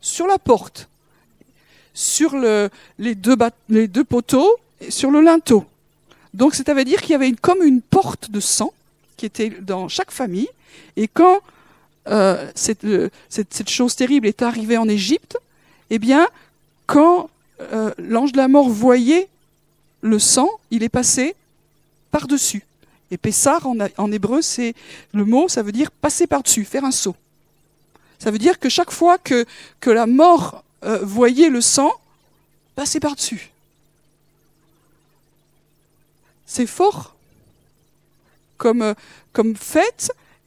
[0.00, 0.88] sur la porte,
[1.92, 3.36] sur les, deux
[3.68, 5.66] les deux poteaux et sur le linteau.
[6.34, 8.72] Donc ça veut dire qu'il y avait comme une porte de sang
[9.16, 10.48] qui était dans chaque famille.
[10.96, 11.40] Et quand
[12.08, 12.86] euh, cette,
[13.28, 15.38] cette, chose terrible est arrivée en Égypte,
[15.90, 16.28] eh bien,
[16.86, 19.28] quand euh, l'ange de la mort voyait
[20.00, 21.34] le sang, il est passé
[22.10, 22.64] par-dessus.
[23.10, 24.74] Et Pessar, en, hébreu, c'est
[25.12, 27.16] le mot, ça veut dire passer par-dessus, faire un saut.
[28.18, 29.46] Ça veut dire que chaque fois que,
[29.86, 31.92] la mort euh, voyait le sang,
[32.74, 33.53] passer par-dessus.
[36.54, 37.16] C'est fort
[38.58, 38.94] comme, euh,
[39.32, 39.54] comme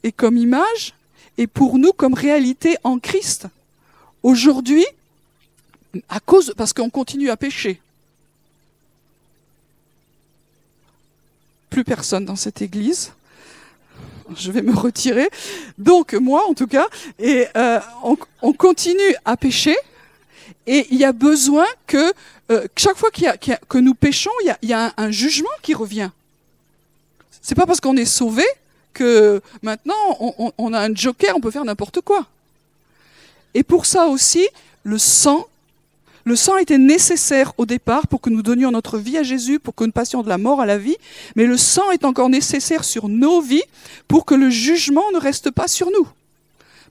[0.02, 0.94] et comme image,
[1.36, 3.46] et pour nous comme réalité en Christ.
[4.22, 4.86] Aujourd'hui,
[6.08, 7.82] à cause, parce qu'on continue à pécher.
[11.68, 13.12] Plus personne dans cette église.
[14.34, 15.28] Je vais me retirer.
[15.76, 17.80] Donc moi, en tout cas, et euh,
[18.40, 19.76] on, continue à pécher.
[20.68, 22.12] Et il y a besoin que
[22.50, 26.10] euh, chaque fois que nous péchons, il y a, un, jugement qui revient.
[27.40, 28.44] C'est pas parce qu'on est sauvé
[28.92, 29.94] que maintenant
[30.58, 32.26] on, a un joker, on peut faire n'importe quoi.
[33.54, 34.46] Et pour ça aussi,
[34.84, 35.46] le sang
[36.60, 39.90] était nécessaire au départ pour que nous donnions notre vie à Jésus, pour que nous
[39.90, 40.98] passions de la mort à la vie,
[41.34, 43.64] mais le sang est encore nécessaire sur nos vies
[44.06, 46.06] pour que le jugement ne reste pas sur nous.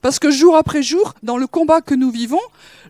[0.02, 2.42] Parce que jour après jour, dans le combat que nous vivons,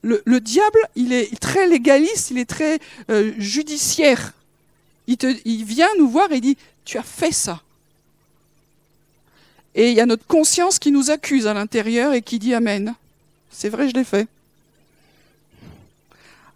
[0.04, 4.34] le, diable, il est très légaliste, il est très euh, judiciaire.
[5.08, 7.62] Il, il vient nous voir et dit, tu as fait ça.
[9.76, 12.96] Et il y a notre conscience qui nous accuse à l'intérieur et qui dit Amen.
[13.52, 14.28] C'est vrai, je l'ai fait.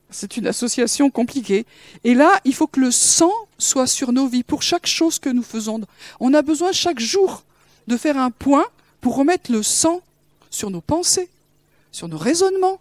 [0.09, 1.65] C'est une association compliquée.
[2.03, 5.29] Et là, il faut que le sang soit sur nos vies pour chaque chose que
[5.29, 5.81] nous faisons.
[6.19, 7.43] On a besoin chaque jour
[7.87, 8.65] de faire un point
[8.99, 10.01] pour remettre le sang
[10.51, 11.29] sur nos pensées,
[11.91, 12.79] sur nos raisonnements,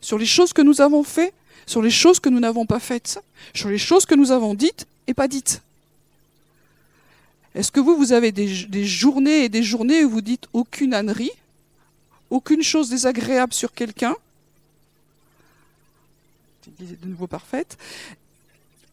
[0.00, 1.34] sur les choses que nous avons faites,
[1.66, 3.20] sur les choses que nous n'avons pas faites,
[3.52, 5.60] sur les choses que nous avons dites et pas dites.
[7.54, 11.32] Est-ce que vous, vous avez des, journées et des journées où vous dites aucune ânerie,
[12.30, 14.14] aucune chose désagréable sur quelqu'un
[16.78, 17.78] de nouveau parfaite.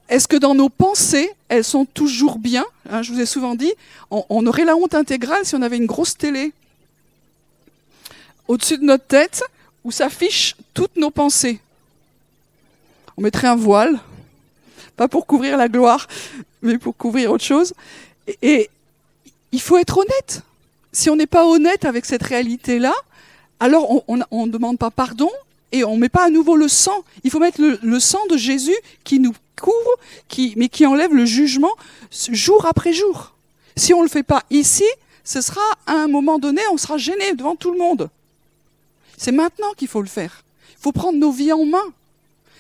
[0.07, 3.71] Est-ce que dans nos pensées, elles sont toujours bien hein, Je vous ai souvent dit,
[4.11, 6.53] on, aurait la honte intégrale si on avait une grosse télé
[8.47, 9.43] au-dessus de notre tête
[9.83, 11.59] où s'affichent toutes nos pensées.
[13.17, 13.99] On mettrait un voile,
[14.95, 16.07] pas pour couvrir la gloire,
[16.61, 17.73] mais pour couvrir autre chose.
[18.41, 18.69] Et,
[19.51, 20.41] il faut être honnête.
[20.91, 22.93] Si on n'est pas honnête avec cette réalité-là,
[23.61, 25.31] alors on ne demande pas pardon,
[25.71, 27.03] et on ne met pas à nouveau le sang.
[27.23, 29.75] Il faut mettre le, sang de Jésus qui nous couvre,
[30.27, 31.71] qui, mais qui enlève le jugement
[32.31, 33.33] jour après jour.
[33.75, 34.85] Si on ne le fait pas ici,
[35.23, 38.09] ce sera à un moment donné, on sera gêné devant tout le monde.
[39.17, 40.43] C'est maintenant qu'il faut le faire.
[40.71, 41.93] Il faut prendre nos vies en main.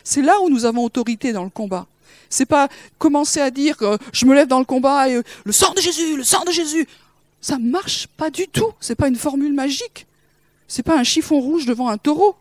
[0.03, 1.87] C'est là où nous avons autorité dans le combat.
[2.29, 5.51] C'est pas commencer à dire que je me lève dans le combat et euh, le
[5.51, 6.87] sang de Jésus, le sang de Jésus.
[7.41, 8.71] Ça marche pas du tout.
[8.79, 10.07] C'est pas une formule magique.
[10.67, 12.35] C'est pas un chiffon rouge devant un taureau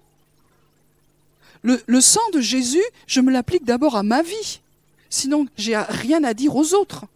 [1.64, 4.60] le, sang de Jésus, je me l'applique d'abord à ma vie.
[5.08, 7.06] Sinon, j'ai rien à dire aux autres.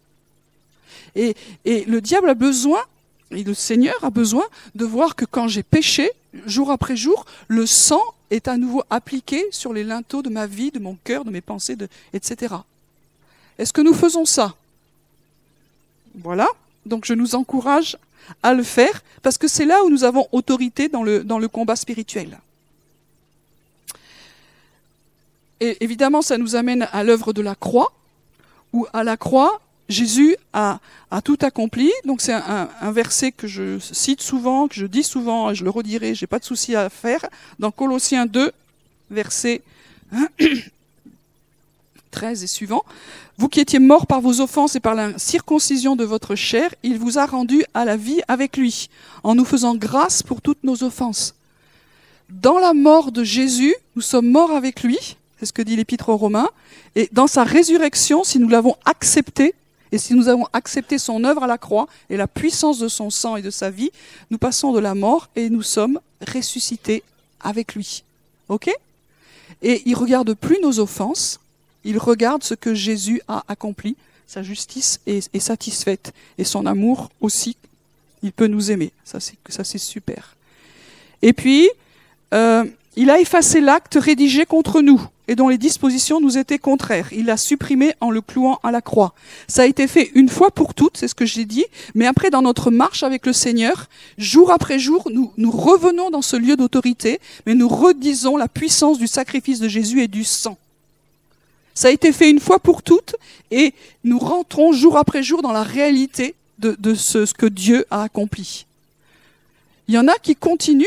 [1.15, 1.35] Et,
[1.65, 2.81] le diable a besoin,
[3.31, 6.11] et le Seigneur a besoin de voir que quand j'ai péché,
[6.45, 10.71] jour après jour, le sang est à nouveau appliqué sur les linteaux de ma vie,
[10.71, 11.77] de mon cœur, de mes pensées,
[12.13, 12.55] etc.
[13.57, 14.55] Est-ce que nous faisons ça?
[16.15, 16.47] Voilà.
[16.85, 17.97] Donc je nous encourage
[18.43, 21.47] à le faire parce que c'est là où nous avons autorité dans le, dans le
[21.47, 22.39] combat spirituel.
[25.59, 27.91] Et évidemment, ça nous amène à l'œuvre de la croix,
[28.71, 30.79] où à la croix, Jésus a,
[31.11, 31.91] a tout accompli.
[32.05, 35.63] Donc c'est un, un, verset que je cite souvent, que je dis souvent, et je
[35.63, 37.25] le redirai, j'ai pas de souci à faire.
[37.57, 38.51] Dans Colossiens 2,
[39.09, 39.61] verset
[42.11, 42.83] 13 et suivant.
[43.37, 46.99] Vous qui étiez morts par vos offenses et par la circoncision de votre chair, il
[46.99, 48.89] vous a rendu à la vie avec lui,
[49.23, 51.35] en nous faisant grâce pour toutes nos offenses.
[52.29, 54.97] Dans la mort de Jésus, nous sommes morts avec lui,
[55.39, 56.49] c'est ce que dit l'Épître aux Romains.
[56.95, 59.53] Et dans sa résurrection, si nous l'avons accepté,
[59.91, 63.09] et si nous avons accepté son œuvre à la croix et la puissance de son
[63.09, 63.91] sang et de sa vie,
[64.29, 67.03] nous passons de la mort et nous sommes ressuscités
[67.39, 68.03] avec lui.
[68.49, 68.69] OK?
[69.61, 71.39] Et il regarde plus nos offenses,
[71.83, 73.95] il regarde ce que Jésus a accompli.
[74.27, 77.57] Sa justice est, satisfaite et son amour aussi.
[78.21, 78.91] Il peut nous aimer.
[79.03, 80.35] Ça, c'est, ça, c'est super.
[81.23, 81.69] Et puis,
[82.33, 82.63] euh,
[82.95, 87.07] il a effacé l'acte rédigé contre nous et dont les dispositions nous étaient contraires.
[87.13, 89.13] Il l'a supprimé en le clouant à la croix.
[89.47, 92.31] Ça a été fait une fois pour toutes, c'est ce que j'ai dit, mais après
[92.31, 97.19] dans notre marche avec le Seigneur, jour après jour, nous, revenons dans ce lieu d'autorité,
[97.45, 100.57] mais nous redisons la puissance du sacrifice de Jésus et du sang.
[101.75, 103.15] Ça a été fait une fois pour toutes
[103.51, 108.65] et nous rentrons jour après jour dans la réalité de, ce, que Dieu a accompli.
[109.87, 110.85] Il y en a qui continuent,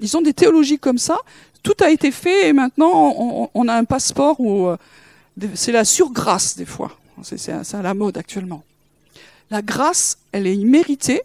[0.00, 1.18] ils ont des théologies comme ça,
[1.62, 4.76] tout a été fait et maintenant on, a un passeport où euh,
[5.54, 6.96] c'est la surgrâce des fois.
[7.22, 8.64] C'est à la mode actuellement.
[9.50, 11.22] La grâce, elle est imméritée,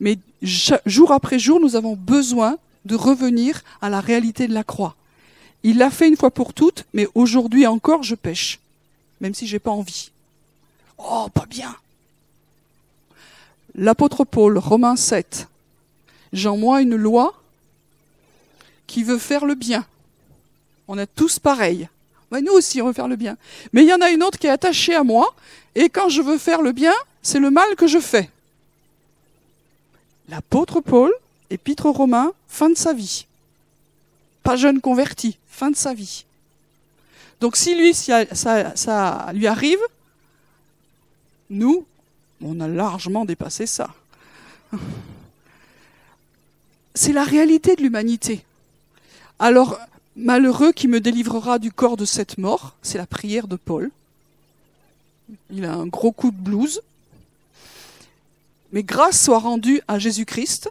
[0.00, 4.94] mais jour après jour, nous avons besoin de revenir à la réalité de la croix.
[5.62, 8.60] Il l'a fait une fois pour toutes, mais aujourd'hui encore, je pêche,
[9.20, 10.10] même si j'ai pas envie.
[10.98, 11.74] Oh, pas bien.
[13.74, 15.48] L'apôtre Paul, Romains 7,
[16.32, 17.34] j'envoie une loi
[18.88, 19.86] qui veut faire le bien.
[20.88, 21.88] On est tous pareils.
[22.32, 23.36] nous aussi, on veut faire le bien.
[23.72, 25.32] Mais il y en a une autre qui est attachée à moi,
[25.76, 28.28] et quand je veux faire le bien, c'est le mal que je fais.
[30.28, 31.12] L'apôtre Paul,
[31.50, 33.26] épître aux Romains, fin de sa vie.
[34.42, 36.24] Pas jeune converti, fin de sa vie.
[37.40, 39.78] Donc si lui, ça lui arrive,
[41.50, 41.86] nous,
[42.42, 43.94] on a largement dépassé ça.
[46.94, 48.44] C'est la réalité de l'humanité.
[49.38, 49.78] Alors,
[50.16, 53.90] malheureux qui me délivrera du corps de cette mort, c'est la prière de Paul.
[55.50, 56.82] Il a un gros coup de blouse.
[58.72, 60.70] Mais grâce soit rendue à Jésus-Christ,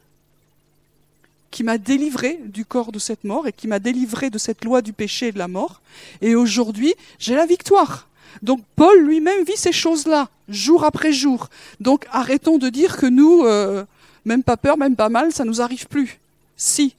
[1.50, 4.82] qui m'a délivré du corps de cette mort et qui m'a délivré de cette loi
[4.82, 5.82] du péché et de la mort.
[6.22, 8.08] Et aujourd'hui, j'ai la victoire.
[8.44, 11.50] Donc Paul lui-même vit ces choses-là, jour après jour.
[11.80, 13.86] Donc arrêtons de dire que nous, euh,
[14.26, 16.20] même pas peur, même pas mal, ça nous arrive plus.
[16.58, 16.97] Si.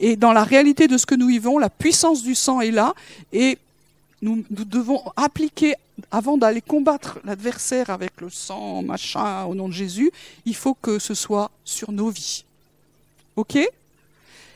[0.00, 2.94] Et dans la réalité de ce que nous vivons, la puissance du sang est là
[3.32, 3.58] et
[4.22, 5.74] nous, devons appliquer,
[6.10, 10.10] avant d'aller combattre l'adversaire avec le sang, machin, au nom de Jésus,
[10.44, 12.44] il faut que ce soit sur nos vies.
[13.36, 13.58] OK?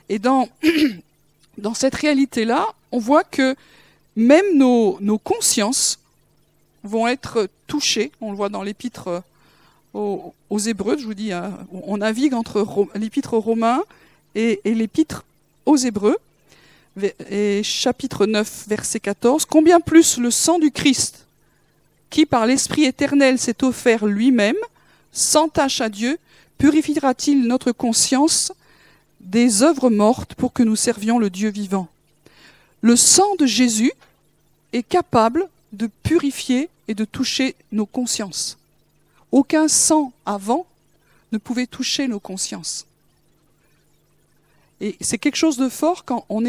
[0.09, 0.49] Et dans,
[1.59, 3.55] dans cette réalité-là, on voit que
[4.17, 5.99] même nos, nos consciences
[6.83, 8.11] vont être touchées.
[8.21, 9.23] On le voit dans l'épître
[9.95, 13.83] aux, Hébreux, je vous dis, hein, on navigue entre l'épître aux Romains
[14.35, 15.25] et l'épître
[15.67, 16.17] aux Hébreux.
[17.63, 19.45] Chapitre 9, verset 14.
[19.47, 21.27] Combien plus le sang du Christ,
[22.11, 24.57] qui par l'Esprit éternel s'est offert lui-même,
[25.13, 26.19] sans tâche à Dieu,
[26.59, 28.53] purifiera-t-il notre conscience
[29.21, 31.89] des œuvres mortes pour que nous servions le Dieu vivant?
[32.83, 33.93] Le sang de Jésus
[34.73, 38.59] est capable de purifier et de toucher nos consciences.
[39.31, 40.67] Aucun sang avant
[41.31, 42.85] ne pouvait toucher nos consciences.
[44.83, 46.45] Et c'est quelque chose de fort quand on,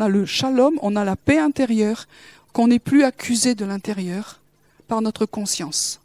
[0.00, 2.06] a le shalom, on a la paix intérieure,
[2.52, 4.38] qu'on n'est plus accusé de l'intérieur
[4.86, 6.00] par notre conscience.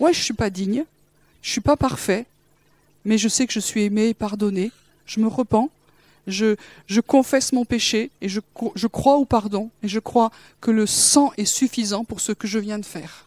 [0.00, 0.84] Ouais, je suis pas digne,
[1.42, 2.24] je suis pas parfait,
[3.04, 4.72] mais je sais que je suis aimé et pardonné,
[5.04, 5.68] je me repens,
[6.26, 6.56] je,
[6.86, 8.40] je confesse mon péché et je,
[8.74, 10.32] je crois au pardon et je crois
[10.62, 13.26] que le sang est suffisant pour ce que je viens de faire.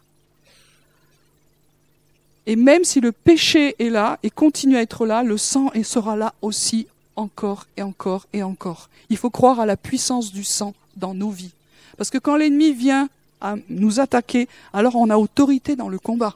[2.47, 6.15] Et même si le péché est là et continue à être là, le sang sera
[6.15, 6.88] là aussi
[7.19, 8.89] encore et encore et encore.
[9.10, 11.51] Il faut croire à la puissance du sang dans nos vies.
[11.97, 13.10] Parce que quand l'ennemi vient
[13.41, 16.36] à nous attaquer, alors on a autorité dans le combat.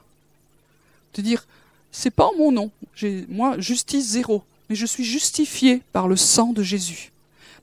[1.14, 1.46] De dire,
[1.92, 6.16] c'est pas en mon nom, j'ai, moi, justice zéro mais je suis justifié par le
[6.16, 7.12] sang de Jésus.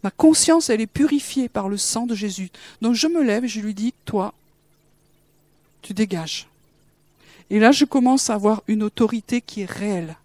[0.03, 2.49] Ma conscience, elle est purifiée par le sang de Jésus.
[2.81, 4.33] Donc je me lève et je lui dis, toi,
[5.81, 6.47] tu dégages.
[7.49, 10.15] Et là, je commence à avoir une autorité qui est réelle.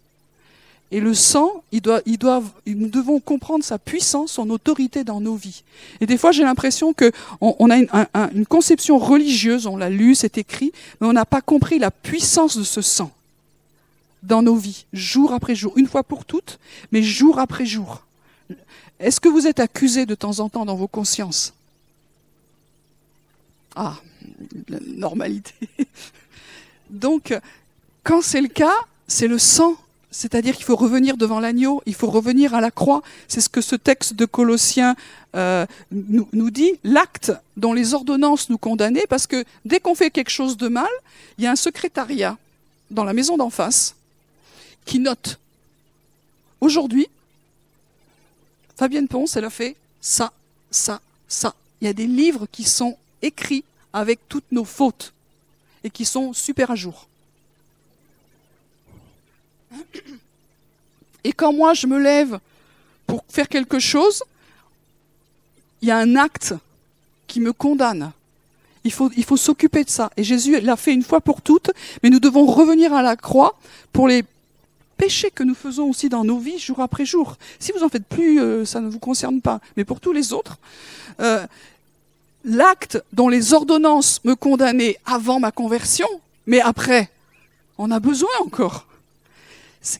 [0.92, 5.64] Et le sang, nous devons comprendre sa puissance, son autorité dans nos vies.
[6.00, 7.88] Et des fois, j'ai l'impression que on, a une,
[8.34, 12.56] une, conception religieuse, on l'a lu, c'est écrit, mais on n'a pas compris la puissance
[12.56, 13.10] de ce sang
[14.22, 16.58] dans nos vies, jour après jour, une fois pour toutes,
[16.92, 18.02] mais jour après jour.
[18.98, 21.52] Est-ce que vous êtes accusé de temps en temps dans vos consciences?
[23.74, 23.96] Ah,
[24.68, 25.54] la normalité.
[26.90, 27.38] Donc,
[28.02, 28.74] quand c'est le cas,
[29.06, 29.76] c'est le sang.
[30.16, 33.02] C'est-à-dire qu'il faut revenir devant l'agneau, il faut revenir à la croix.
[33.28, 34.96] C'est ce que ce texte de Colossiens
[35.34, 40.10] euh, nous, nous, dit, l'acte dont les ordonnances nous condamnaient, parce que dès qu'on fait
[40.10, 40.88] quelque chose de mal,
[41.36, 42.38] il y a un secrétariat
[42.90, 43.94] dans la maison d'en face
[44.86, 45.38] qui note.
[46.62, 47.08] Aujourd'hui,
[48.78, 50.32] Fabienne Ponce, elle a fait ça,
[50.70, 51.54] ça, ça.
[51.82, 55.12] Il y a des livres qui sont écrits avec toutes nos fautes
[55.84, 57.06] et qui sont super à jour.
[61.24, 62.38] Et quand moi je me lève
[63.06, 64.22] pour faire quelque chose,
[65.82, 66.54] il y a un acte
[67.26, 68.12] qui me condamne.
[68.84, 70.10] Il faut, s'occuper de ça.
[70.16, 73.58] Et Jésus l'a fait une fois pour toutes, mais nous devons revenir à la croix
[73.92, 74.24] pour les
[74.96, 77.36] péchés que nous faisons aussi dans nos vies jour après jour.
[77.58, 79.60] Si vous en faites plus, euh, ça ne vous concerne pas.
[79.76, 80.58] Mais pour tous les autres,
[81.20, 81.44] euh,
[82.44, 86.08] l'acte dont les ordonnances me condamnaient avant ma conversion,
[86.46, 87.10] mais après,
[87.78, 88.86] on a besoin encore.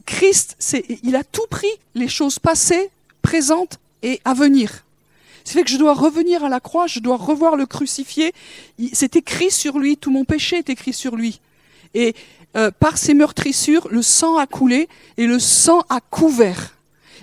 [0.05, 0.57] Christ,
[1.03, 2.91] il a tout pris, les choses passées,
[3.23, 4.85] présentes et à venir.
[5.45, 8.35] C'est fait que je dois revenir à la croix, je dois revoir le crucifié.
[8.93, 11.41] C'est écrit sur lui, tout mon péché est écrit sur lui.
[11.95, 12.17] Et
[12.57, 16.75] euh, par ses meurtrissures, le sang a coulé et le sang a couvert.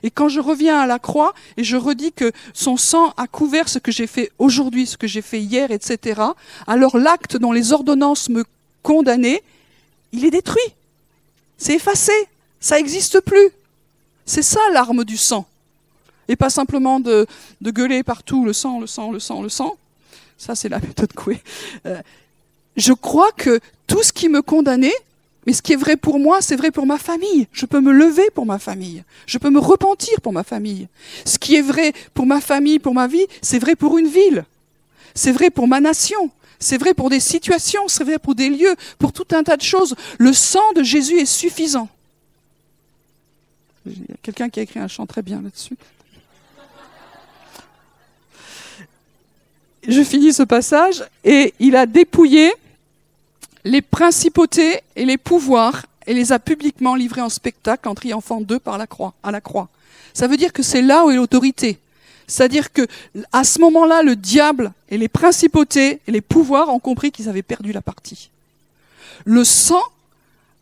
[0.04, 3.68] Et quand je reviens à la croix et je redis que son sang a couvert
[3.68, 6.22] ce que j'ai fait aujourd'hui, ce que j'ai fait hier, etc.,
[6.68, 8.46] alors l'acte dont les ordonnances me
[8.84, 9.42] condamnaient,
[10.12, 10.62] il est détruit.
[11.58, 12.14] C'est effacé.
[12.64, 13.50] Ça n'existe plus.
[14.26, 15.46] C'est ça l'arme du sang
[16.30, 17.28] et pas simplement de,
[17.62, 19.76] gueuler partout le sang, le sang, le sang, le sang.
[20.38, 21.44] Ça, c'est la méthode Coué.
[21.86, 22.02] Euh,
[22.78, 24.96] je crois que tout ce qui me condamnait,
[25.46, 27.48] mais ce qui est vrai pour moi, c'est vrai pour ma famille.
[27.52, 29.04] Je peux me lever pour ma famille.
[29.26, 30.88] Je peux me repentir pour ma famille.
[31.26, 34.46] Ce qui est vrai pour ma famille, pour ma vie, c'est vrai pour une ville.
[35.16, 36.32] C'est vrai pour ma nation.
[36.60, 39.62] C'est vrai pour des situations, c'est vrai pour des lieux, pour tout un tas de
[39.62, 39.96] choses.
[40.18, 41.90] Le sang de Jésus est suffisant.
[43.86, 45.76] Il y a quelqu'un qui a écrit un chant très bien là-dessus.
[49.88, 52.54] je finis ce passage, et il a dépouillé
[53.66, 58.60] les principautés et les pouvoirs et les a publiquement livrés en spectacle en triomphant d'eux
[58.60, 59.70] par la croix, à la croix.
[60.14, 61.80] Ça veut dire que c'est là où est l'autorité.
[62.28, 62.88] C'est-à-dire que
[63.32, 67.42] à ce moment-là, le diable et les principautés et les pouvoirs ont compris qu'ils avaient
[67.42, 68.30] perdu la partie.
[69.26, 69.82] Le sang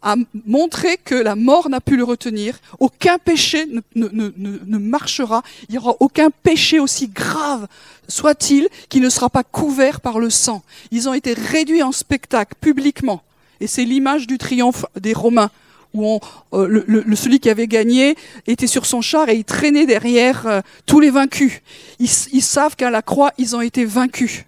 [0.02, 2.60] a montré que la mort n'a pu le retenir.
[2.80, 5.44] Aucun péché ne, marchera.
[5.70, 7.68] Il n'y aura aucun péché aussi grave
[8.08, 10.64] soit-il qui ne sera pas couvert par le sang.
[10.92, 13.22] Ils ont été réduits en spectacle publiquement.
[13.60, 15.52] Et c'est l'image du triomphe des Romains
[15.94, 16.20] où
[16.54, 18.16] euh, le, celui qui avait gagné
[18.48, 21.62] était sur son char et il traînait derrière euh, tous les vaincus.
[22.00, 24.46] Ils, ils savent qu'à la croix, ils ont été vaincus.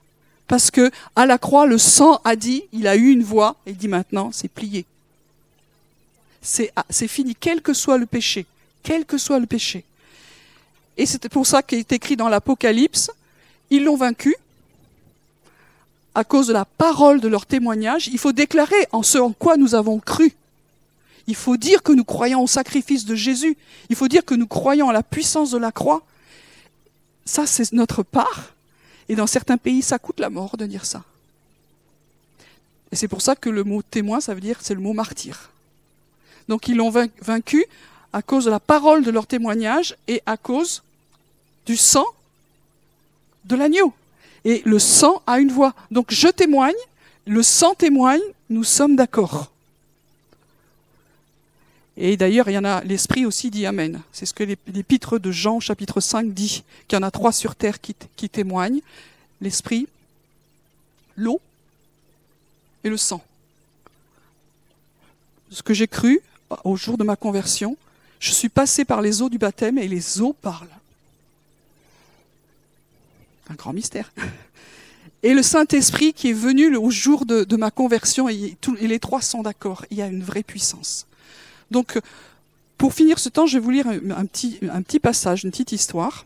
[0.48, 3.72] Parce que à la croix, le sang a dit, il a eu une voix, et
[3.72, 4.86] il dit maintenant, c'est plié.
[6.76, 8.46] Ah, c'est fini, quel que soit le péché,
[8.84, 9.86] quel que soit le péché.
[10.98, 13.12] Et c'est pour ça qu'il est écrit dans l'Apocalypse,
[13.70, 14.36] ils l'ont vaincu
[16.14, 18.08] à cause de la parole de leur témoignage.
[18.08, 20.34] Il faut déclarer en ce en quoi nous avons cru.
[21.26, 23.58] Il faut dire que nous croyons au sacrifice de Jésus.
[23.90, 26.04] Il faut dire que nous croyons à la puissance de la croix.
[27.26, 28.54] Ça, c'est notre part.
[29.08, 31.04] Et dans certains pays, ça coûte la mort de dire ça.
[32.92, 35.53] Et c'est pour ça que le mot témoin, ça veut dire, c'est le mot martyr.
[36.48, 36.92] Donc ils l'ont
[37.22, 37.66] vaincu
[38.12, 40.84] à cause de la parole de leur témoignage et à cause
[41.66, 42.06] du sang
[43.46, 43.94] de l'agneau.
[44.46, 45.74] Et le sang a une voix.
[45.92, 46.76] Donc je témoigne,
[47.26, 49.50] le sang témoigne, nous sommes d'accord.
[51.96, 54.02] Et d'ailleurs, il y en a, l'Esprit aussi dit Amen.
[54.12, 57.56] C'est ce que l'épître de Jean, chapitre 5, dit, qu'il y en a trois sur
[57.56, 58.82] terre qui, qui témoignent.
[59.42, 59.88] L'Esprit,
[61.16, 61.40] l'eau
[62.84, 63.24] et le sang.
[65.52, 66.22] Ce que j'ai cru,
[66.64, 67.78] au jour de ma conversion,
[68.20, 70.68] je suis passé par les eaux du baptême et les eaux parlent.
[73.50, 74.12] Un grand mystère.
[75.24, 79.42] Et le Saint-Esprit qui est venu au jour de, ma conversion, et, les trois sont
[79.42, 81.06] d'accord, il y a une vraie puissance.
[81.72, 82.00] Donc,
[82.78, 85.72] pour finir ce temps, je vais vous lire un, petit, un petit passage, une petite
[85.72, 86.26] histoire.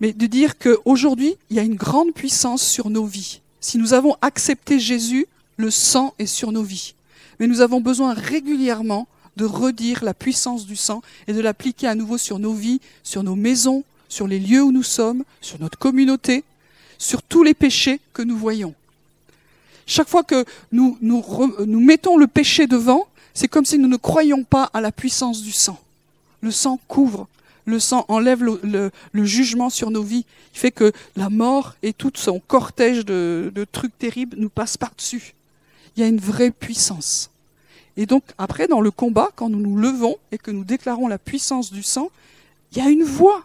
[0.00, 3.40] Mais de dire qu'aujourd'hui, il y a une grande puissance sur nos vies.
[3.60, 5.26] Si nous avons accepté Jésus,
[5.56, 6.94] le sang est sur nos vies
[7.38, 9.06] mais nous avons besoin régulièrement
[9.36, 13.22] de redire la puissance du sang et de l'appliquer à nouveau sur nos vies, sur
[13.22, 16.44] nos maisons, sur les lieux où nous sommes, sur notre communauté,
[16.98, 18.74] sur tous les péchés que nous voyons.
[19.86, 24.70] Chaque fois que nous, mettons le péché devant, c'est comme si nous ne croyions pas
[24.72, 25.78] à la puissance du sang.
[26.40, 27.26] Le sang couvre,
[27.66, 28.90] le sang enlève le,
[29.24, 30.24] jugement sur nos vies.
[30.54, 34.76] Il fait que la mort et tout son cortège de, de trucs terribles nous passent
[34.76, 35.34] par-dessus
[35.96, 37.30] il y a une vraie puissance.
[37.96, 41.18] Et donc après, dans le combat, quand nous nous levons et que nous déclarons la
[41.18, 42.10] puissance du sang,
[42.72, 43.44] il y a une voix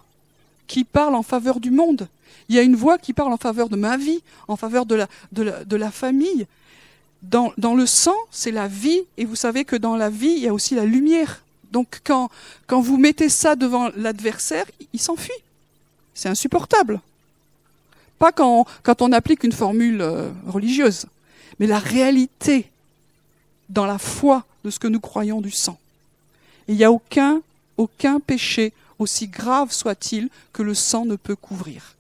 [0.68, 2.08] qui parle en faveur du monde.
[2.48, 4.96] Il y a une voix qui parle en faveur de ma vie, en faveur de
[4.96, 6.48] la, famille.
[7.22, 10.40] Dans, dans le sang, c'est la vie, et vous savez que dans la vie, il
[10.40, 11.44] y a aussi la lumière.
[11.72, 12.30] Donc quand,
[12.66, 15.32] quand vous mettez ça devant l'adversaire, il s'enfuit.
[16.16, 17.02] C'est insupportable.
[18.18, 21.06] Pas quand, quand on applique une formule euh, religieuse
[21.60, 22.70] mais la réalité
[23.70, 25.78] dans la foi de ce que nous croyons du sang.
[26.68, 27.42] il n'y a aucun,
[28.26, 31.96] péché, aussi grave soit-il, que le sang ne peut couvrir.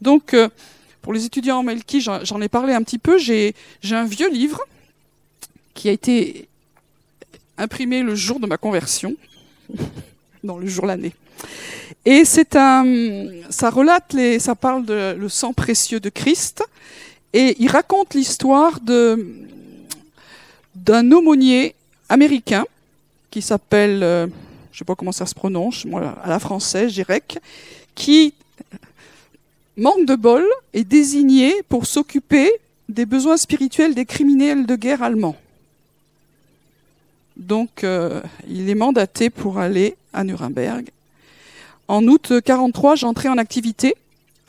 [0.00, 0.48] Donc, euh,
[1.02, 3.54] pour les étudiants en Melki, j'en ai parlé un petit peu, j'ai
[3.90, 4.60] un vieux livre
[5.74, 6.48] qui a été
[7.56, 9.14] imprimé le jour de ma conversion,
[10.44, 11.12] dans le jour l'année.
[12.04, 12.84] Et c'est un,
[13.50, 16.64] ça relate ça parle de le sang précieux de Christ,
[17.32, 18.80] et il raconte l'histoire
[20.74, 21.74] d'un aumônier
[22.08, 22.64] américain
[23.30, 24.32] qui s'appelle, euh, je
[24.74, 25.86] ne sais pas comment ça se prononce,
[26.22, 27.38] à la française, Jirek,
[27.94, 28.34] qui
[29.76, 32.50] manque de bol est désigné pour s'occuper
[32.88, 35.36] des besoins spirituels des criminels de guerre allemands.
[37.36, 40.90] Donc, euh, il est mandaté pour aller à Nuremberg.
[41.88, 43.94] En août 1943, j'entrais en activité.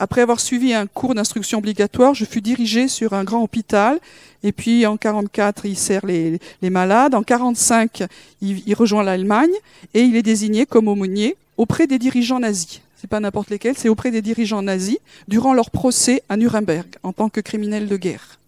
[0.02, 4.00] Après avoir suivi un cours d'instruction obligatoire, je fus dirigé sur un grand hôpital.
[4.42, 7.14] Et puis, en 1944, il sert les, malades.
[7.14, 8.08] En 1945,
[8.40, 9.52] il, rejoint l'Allemagne
[9.94, 12.80] et il est désigné comme aumônier auprès des dirigeants nazis.
[13.00, 14.98] C'est pas n'importe lesquels, c'est auprès des dirigeants nazis
[15.28, 18.40] durant leur procès à Nuremberg en tant que criminels de guerre.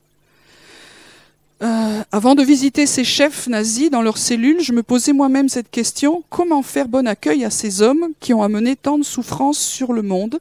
[1.63, 5.71] Euh, avant de visiter ces chefs nazis dans leurs cellules, je me posais moi-même cette
[5.71, 9.93] question comment faire bon accueil à ces hommes qui ont amené tant de souffrances sur
[9.93, 10.41] le monde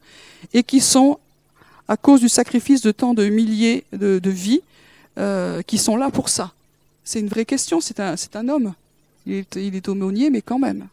[0.53, 1.19] et qui sont,
[1.87, 4.61] à cause du sacrifice de tant de milliers de, vies,
[5.17, 6.53] euh, qui sont là pour ça
[7.03, 8.73] C'est une vraie question, c'est un, homme.
[9.25, 10.87] Il est, aumônier, mais quand même.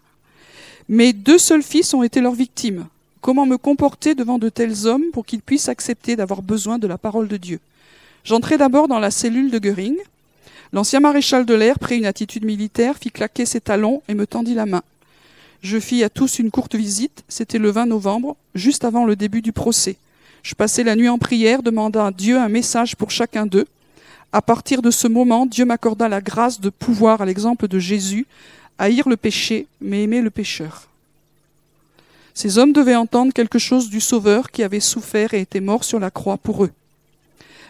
[0.88, 2.86] Mes deux seuls fils ont été leurs victimes.
[3.20, 6.98] Comment me comporter devant de tels hommes pour qu'ils puissent accepter d'avoir besoin de la
[6.98, 7.60] parole de Dieu?
[8.24, 9.96] J'entrai d'abord dans la cellule de Göring.
[10.72, 14.54] L'ancien maréchal de l'air prit une attitude militaire, fit claquer ses talons et me tendit
[14.54, 14.82] la main.
[15.62, 19.42] Je fis à tous une courte visite, c'était le 20 novembre, juste avant le début
[19.42, 19.96] du procès.
[20.42, 23.66] Je passai la nuit en prière, demandant à Dieu un message pour chacun d'eux.
[24.32, 28.26] À partir de ce moment, Dieu m'accorda la grâce de pouvoir, à l'exemple de Jésus,
[28.78, 30.88] haïr le péché, mais aimer le pécheur.
[32.32, 36.00] Ces hommes devaient entendre quelque chose du Sauveur qui avait souffert et était mort sur
[36.00, 36.70] la croix pour eux.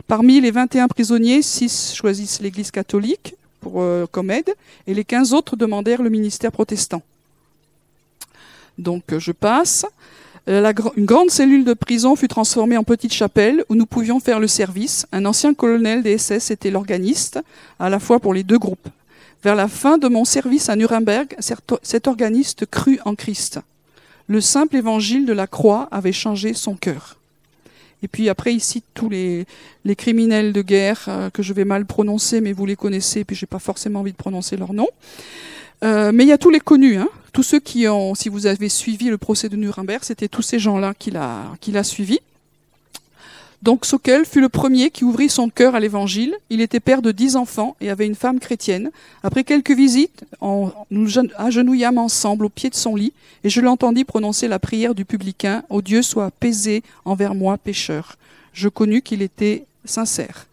[0.07, 4.55] Parmi les 21 prisonniers, 6 choisissent l'Église catholique pour, euh, comme aide
[4.87, 7.03] et les 15 autres demandèrent le ministère protestant.
[8.79, 9.87] Donc euh, je passe.
[10.49, 14.41] Euh, une grande cellule de prison fut transformée en petite chapelle où nous pouvions faire
[14.41, 15.07] le service.
[15.13, 17.39] Un ancien colonel des SS était l'organiste,
[17.79, 18.89] à la fois pour les deux groupes.
[19.43, 21.37] Vers la fin de mon service à Nuremberg,
[21.83, 23.61] cet organiste crut en Christ.
[24.27, 27.17] Le simple évangile de la croix avait changé son cœur.
[28.03, 29.47] Et puis après, il cite tous les,
[29.97, 33.47] criminels de guerre euh, que je vais mal prononcer, mais vous les connaissez, puis j'ai
[33.47, 34.89] pas forcément envie de prononcer leur nom.
[35.83, 37.09] Mais il y a tous les connus, hein.
[37.31, 40.59] Tous ceux qui ont, si vous avez suivi le procès de Nuremberg, c'était tous ces
[40.59, 42.21] gens-là qu'il a, qu'il a suivis.
[43.63, 46.35] Donc Sokol fut le premier qui ouvrit son cœur à l'évangile.
[46.49, 48.91] Il était père de dix enfants et avait une femme chrétienne.
[49.23, 50.25] Après quelques visites,
[50.91, 53.13] nous agenouillâmes ensemble au pied de son lit
[53.45, 58.17] et je l'entendis prononcer la prière du publicain Ô Dieu, soit apaisé envers moi, pécheur.
[58.55, 60.47] Je connus qu'il était sincère.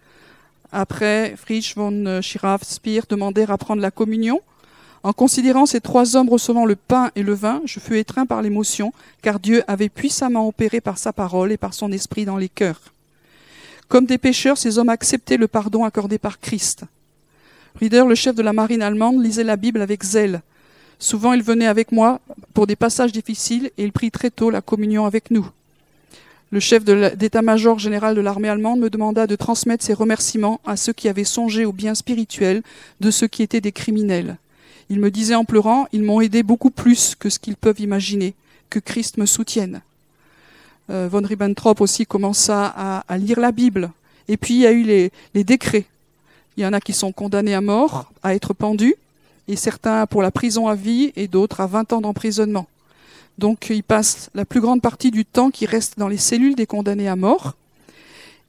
[0.74, 4.42] Après, Friedrich von Schirach-Speer demandèrent à prendre la communion.
[5.08, 8.42] En considérant ces trois hommes recevant le pain et le vin, je fus étreint par
[8.42, 8.92] l'émotion,
[9.22, 12.82] car Dieu avait puissamment opéré par sa parole et par son esprit dans les cœurs.
[13.88, 16.84] Comme des pécheurs, ces hommes acceptaient le pardon accordé par Christ.
[17.80, 20.42] Rieder, le chef de la marine allemande, lisait la Bible avec zèle.
[21.00, 22.20] Souvent, il venait avec moi
[22.54, 25.50] pour des passages difficiles et il prit très tôt la communion avec nous.
[26.52, 30.92] Le chef d'état-major général de l'armée allemande me demanda de transmettre ses remerciements à ceux
[30.92, 32.62] qui avaient songé au bien spirituel
[33.00, 34.36] de ceux qui étaient des criminels.
[34.90, 38.34] Il me disait en pleurant, ils m'ont aidé beaucoup plus que ce qu'ils peuvent imaginer,
[38.70, 39.82] que Christ me soutienne.
[40.90, 43.92] Euh, von Ribbentrop aussi commença à, lire la Bible.
[44.30, 45.86] Et puis il y a eu les, décrets.
[46.56, 48.96] Il y en a qui sont condamnés à mort, à être pendus,
[49.48, 52.68] et certains pour la prison à vie et d'autres à 20 ans d'emprisonnement.
[53.38, 56.66] Donc ils passent la plus grande partie du temps qui reste dans les cellules des
[56.66, 57.56] condamnés à mort.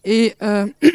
[0.05, 0.67] Et euh,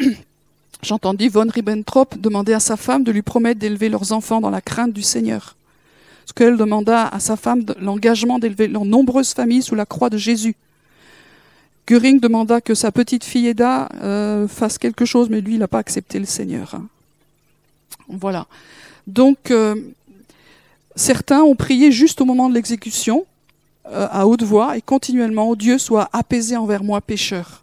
[0.84, 4.60] j'entendis von Ribbentrop demander à sa femme de lui promettre d'élever leurs enfants dans la
[4.60, 5.56] crainte du Seigneur.
[6.26, 10.54] Ce demanda à sa femme l'engagement d'élever leurs nombreuses familles sous la croix de Jésus.
[11.86, 15.68] Göring demanda que sa petite fille Eda euh, fasse quelque chose, mais lui, il n'a
[15.68, 16.76] pas accepté le Seigneur.
[18.08, 18.46] Voilà.
[19.06, 19.74] Donc, euh,
[20.96, 23.26] certains ont prié juste au moment de l'exécution,
[23.86, 27.62] euh, à haute voix, et continuellement, Dieu soit apaisé envers moi, pécheur.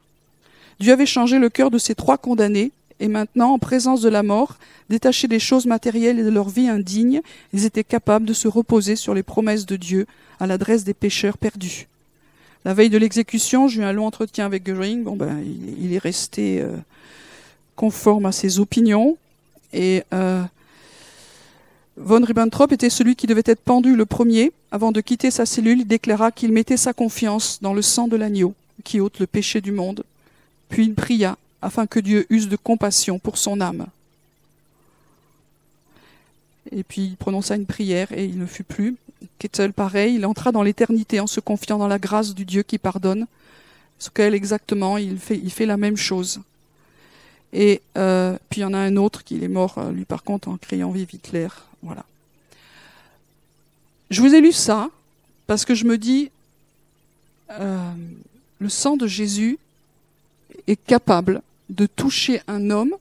[0.79, 4.21] Dieu avait changé le cœur de ces trois condamnés, et maintenant, en présence de la
[4.21, 4.57] mort,
[4.89, 7.21] détachés des choses matérielles et de leur vie indigne,
[7.51, 10.05] ils étaient capables de se reposer sur les promesses de Dieu
[10.39, 11.87] à l'adresse des pécheurs perdus.
[12.63, 15.03] La veille de l'exécution, j'ai eu un long entretien avec Göring.
[15.03, 15.43] Bon, ben,
[15.79, 16.77] il, est resté euh,
[17.75, 19.17] conforme à ses opinions.
[19.73, 20.43] Et euh,
[21.97, 24.51] von Ribbentrop était celui qui devait être pendu le premier.
[24.71, 28.15] Avant de quitter sa cellule, il déclara qu'il mettait sa confiance dans le sang de
[28.15, 30.03] l'agneau qui ôte le péché du monde.
[30.69, 33.87] Puis il pria afin que Dieu use de compassion pour son âme.
[36.71, 38.95] Et puis il prononça une prière et il ne fut plus.
[39.39, 42.77] Ketzel, pareil, il entra dans l'éternité en se confiant dans la grâce du Dieu qui
[42.77, 43.27] pardonne.
[43.99, 46.41] Ce qu'elle exactement, il fait, la même chose.
[47.53, 50.47] Et euh, puis il y en a un autre qui est mort, lui par contre,
[50.47, 51.49] en criant Vive Hitler.
[51.83, 52.05] Voilà.
[54.09, 54.89] Je vous ai lu ça
[55.47, 56.31] parce que je me dis,
[57.51, 57.91] euh,
[58.59, 59.57] le sang de Jésus
[60.67, 61.41] est capable
[61.71, 62.93] de toucher un homme.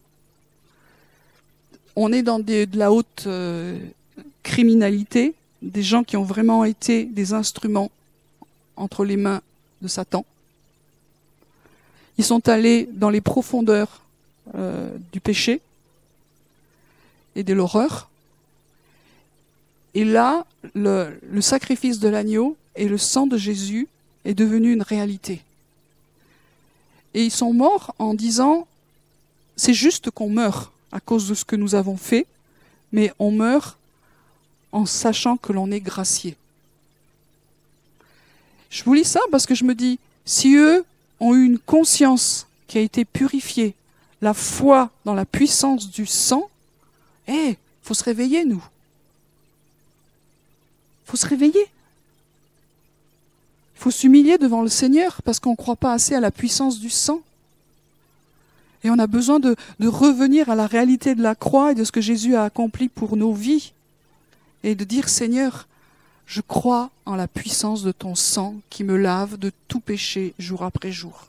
[1.97, 3.79] On est dans de la haute euh,
[4.43, 7.91] criminalité, des gens qui ont vraiment été des instruments
[8.77, 9.43] entre les mains
[9.83, 10.25] de Satan.
[12.17, 14.03] Ils sont allés dans les profondeurs
[14.55, 15.61] euh, du péché
[17.35, 18.09] et de l'horreur.
[19.95, 23.89] Et là, le, le sacrifice de l'agneau et le sang de Jésus
[24.25, 25.43] est devenu une réalité.
[27.15, 28.67] Et ils sont morts en disant,
[29.57, 32.27] c'est juste qu'on meurt à cause de ce que nous avons fait,
[32.93, 33.77] mais on meurt
[34.73, 36.37] en sachant que l'on est gracié.
[38.71, 40.85] Je vous lis ça parce que je me dis, si eux
[41.19, 43.75] ont eu une conscience qui a été purifiée,
[44.23, 46.49] la foi dans la puissance du sang,
[47.27, 48.63] eh, faut se réveiller, nous.
[51.07, 51.67] faut se réveiller.
[53.81, 56.91] Faut s'humilier devant le Seigneur parce qu'on ne croit pas assez à la puissance du
[56.91, 57.23] sang.
[58.85, 61.91] Et on a besoin de, revenir à la réalité de la croix et de ce
[61.91, 63.73] que Jésus a accompli pour nos vies.
[64.65, 65.67] Et de dire, Seigneur,
[66.27, 70.63] je crois en la puissance de ton sang qui me lave de tout péché jour
[70.63, 71.29] après jour.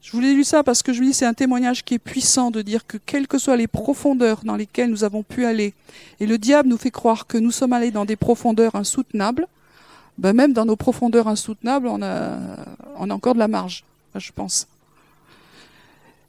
[0.00, 2.52] Je voulais lu ça parce que je vous dis c'est un témoignage qui est puissant
[2.52, 5.74] de dire que quelles que soient les profondeurs dans lesquelles nous avons pu aller,
[6.20, 9.48] et le diable nous fait croire que nous sommes allés dans des profondeurs insoutenables,
[10.18, 12.38] ben même dans nos profondeurs insoutenables, on a,
[12.98, 13.84] encore de la marge,
[14.16, 14.66] je pense.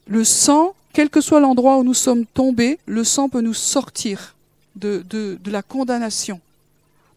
[0.08, 4.36] Le sang, quel que soit l'endroit où nous sommes tombés, le sang peut nous sortir
[4.76, 5.04] de,
[5.46, 6.40] la condamnation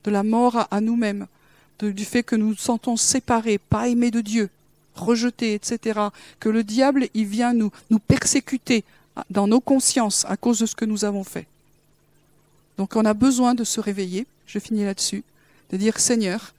[0.04, 1.26] de la mort à, nous-mêmes,
[1.80, 4.48] du fait que nous nous sentons séparés, pas aimés de Dieu,
[4.96, 6.00] rejetés, etc.
[6.40, 8.84] Que le diable, il vient nous persécuter
[9.30, 11.46] dans nos consciences à cause de ce que nous avons fait.
[12.78, 15.22] Donc on a besoin de se réveiller, je finis là-dessus,
[15.70, 16.54] de dire Seigneur,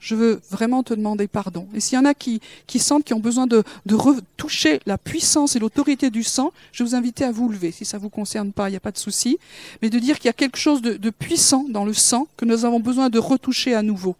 [0.00, 1.66] je veux vraiment te demander pardon.
[1.74, 2.40] Et s'il y en a qui,
[2.78, 7.22] sentent qui ont besoin de, retoucher la puissance et l'autorité du sang, je vous invite
[7.22, 7.72] à vous lever.
[7.72, 9.38] Si ça ne vous concerne pas, il n'y a pas de souci.
[9.82, 12.44] Mais de dire qu'il y a quelque chose de, de, puissant dans le sang que
[12.44, 14.16] nous avons besoin de retoucher à nouveau.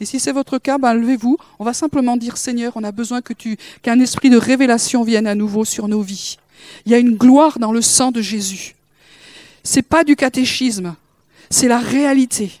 [0.00, 1.38] Et si c'est votre cas, ben levez-vous.
[1.58, 5.26] On va simplement dire Seigneur, on a besoin que tu, qu'un esprit de révélation vienne
[5.26, 6.36] à nouveau sur nos vies.
[6.86, 8.74] Il y a une gloire dans le sang de Jésus.
[9.62, 10.94] C'est pas du catéchisme,
[11.50, 12.52] c'est la réalité.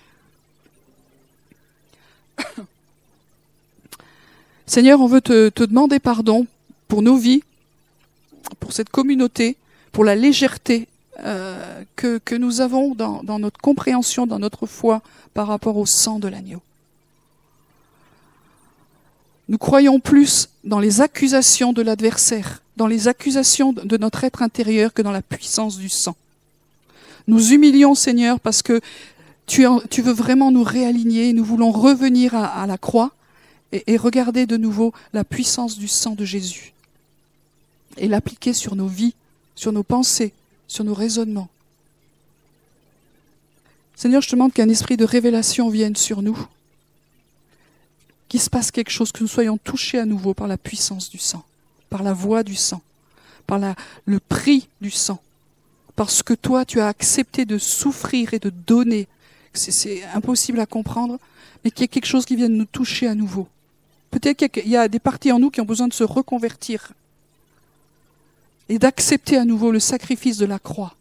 [4.66, 6.46] Seigneur, on veut te, demander pardon
[6.88, 7.42] pour nos vies,
[8.60, 9.56] pour cette communauté,
[9.92, 10.88] pour la légèreté
[11.20, 16.28] euh, que, nous avons dans, notre compréhension, dans notre foi par rapport au sang de
[16.28, 16.60] l'agneau.
[19.48, 24.94] Nous croyons plus dans les accusations de l'adversaire, dans les accusations de notre être intérieur
[24.94, 26.16] que dans la puissance du sang.
[27.26, 28.80] Nous humilions, Seigneur, parce que
[29.46, 33.12] tu, veux vraiment nous réaligner, nous voulons revenir à, la croix
[33.72, 36.72] et, regarder de nouveau la puissance du sang de Jésus
[37.96, 39.14] et l'appliquer sur nos vies,
[39.54, 40.32] sur nos pensées,
[40.66, 41.48] sur nos raisonnements.
[43.94, 46.38] Seigneur, je te demande qu'un esprit de révélation vienne sur nous,
[48.28, 51.18] qu'il se passe quelque chose, que nous soyons touchés à nouveau par la puissance du
[51.18, 51.44] sang,
[51.90, 52.82] par la voix du sang,
[53.46, 53.60] par
[54.06, 55.20] le prix du sang,
[55.94, 59.06] parce que toi, tu as accepté de souffrir et de donner
[59.54, 61.18] c'est impossible à comprendre,
[61.64, 63.48] mais qu'il y ait quelque chose qui vienne nous toucher à nouveau.
[64.10, 66.92] Peut-être qu'il y a des parties en nous qui ont besoin de se reconvertir
[68.68, 70.94] et d'accepter à nouveau le sacrifice de la croix.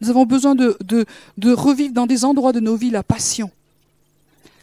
[0.00, 1.06] Nous avons besoin de, de,
[1.38, 3.50] de revivre dans des endroits de nos vies la passion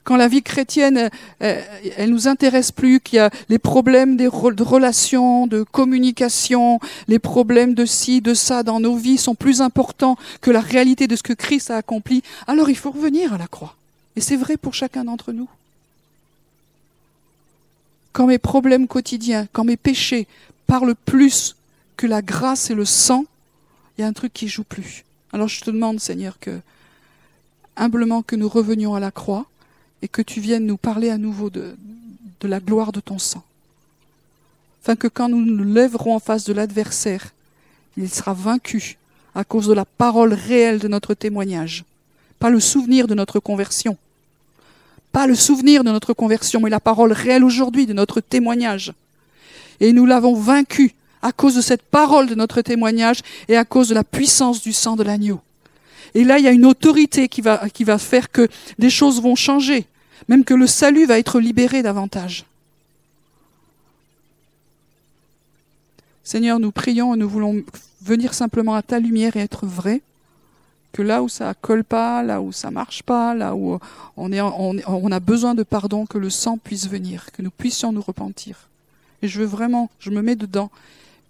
[0.03, 1.63] quand la vie chrétienne, elle,
[1.97, 7.19] elle nous intéresse plus, qu'il y a les problèmes des de relations, de communication, les
[7.19, 11.15] problèmes de ci, de ça dans nos vies sont plus importants que la réalité de
[11.15, 13.75] ce que Christ a accompli, alors il faut revenir à la croix.
[14.15, 15.49] Et c'est vrai pour chacun d'entre nous.
[18.11, 20.27] Quand mes problèmes quotidiens, quand mes péchés
[20.67, 21.55] parlent plus
[21.97, 23.25] que la grâce et le sang,
[23.97, 25.03] il y a un truc qui joue plus.
[25.31, 26.59] Alors je te demande, Seigneur, que
[27.75, 29.45] humblement que nous revenions à la croix,
[30.03, 31.75] et que tu viennes nous parler à nouveau de,
[32.41, 33.41] de la gloire de ton sang.
[34.83, 37.33] Afin que quand nous nous lèverons en face de l'adversaire,
[37.95, 38.97] il sera vaincu
[39.33, 41.85] à cause de la parole réelle de notre témoignage,
[42.37, 43.97] pas le souvenir de notre conversion,
[45.13, 48.91] pas le souvenir de notre conversion, mais la parole réelle aujourd'hui de notre témoignage.
[49.79, 53.87] Et nous l'avons vaincu à cause de cette parole de notre témoignage et à cause
[53.87, 55.39] de la puissance du sang de l'agneau.
[56.13, 59.21] Et là, il y a une autorité qui va, qui va faire que des choses
[59.21, 59.87] vont changer
[60.27, 62.45] même que le salut va être libéré davantage.
[66.23, 67.63] Seigneur, nous prions et nous voulons
[68.01, 70.01] venir simplement à ta lumière et être vrais.
[70.93, 73.79] que là où ça colle pas, là où ça marche pas, là où
[74.15, 74.31] on,
[74.87, 78.69] on a besoin de pardon, que le sang puisse venir, que nous puissions nous repentir.
[79.23, 80.69] Et je veux vraiment, je me mets dedans.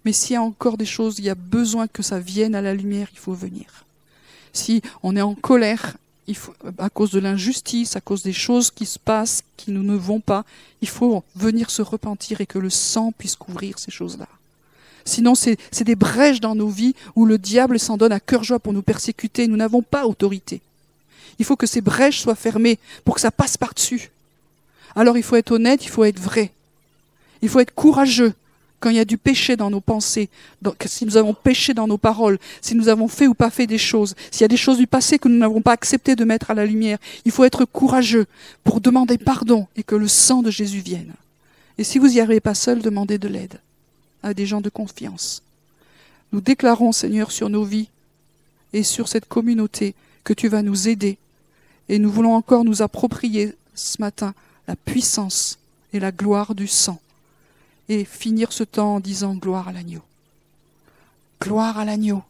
[0.04, 2.60] Mais s'il y a encore des choses, il y a besoin que ça vienne à
[2.60, 3.86] la lumière, il faut venir.
[4.52, 5.96] Si on est en colère,
[6.78, 10.20] à cause de l'injustice, à cause des choses qui se passent, qui nous ne vont
[10.20, 10.44] pas,
[10.80, 14.28] il faut venir se repentir et que le sang puisse couvrir ces choses-là.
[15.04, 18.58] Sinon, c'est des brèches dans nos vies où le diable s'en donne à cœur joie
[18.58, 19.46] pour nous persécuter.
[19.48, 20.62] Nous n'avons pas autorité.
[21.38, 24.10] Il faut que ces brèches soient fermées pour que ça passe par-dessus.
[24.96, 26.52] Alors il faut être honnête, il faut être vrai.
[27.42, 28.32] Il faut être courageux
[28.84, 30.28] quand il y a du péché dans nos pensées,
[30.84, 33.78] si nous avons péché dans nos paroles, si nous avons fait ou pas fait des
[33.78, 36.50] choses, s'il y a des choses du passé que nous n'avons pas accepté de mettre
[36.50, 38.26] à la lumière, il faut être courageux
[38.62, 41.14] pour demander pardon et que le sang de Jésus vienne.
[41.78, 43.58] Et si vous n'y arrivez pas seul, demandez de l'aide
[44.22, 45.42] à des gens de confiance.
[46.34, 47.88] Nous déclarons, Seigneur, sur nos vies
[48.74, 51.16] et sur cette communauté que tu vas nous aider.
[51.88, 54.34] Et nous voulons encore nous approprier ce matin
[54.68, 55.58] la puissance
[55.94, 57.00] et la gloire du sang
[57.88, 60.02] et finir ce temps en disant gloire à l'agneau.
[61.40, 62.22] Gloire à l'agneau.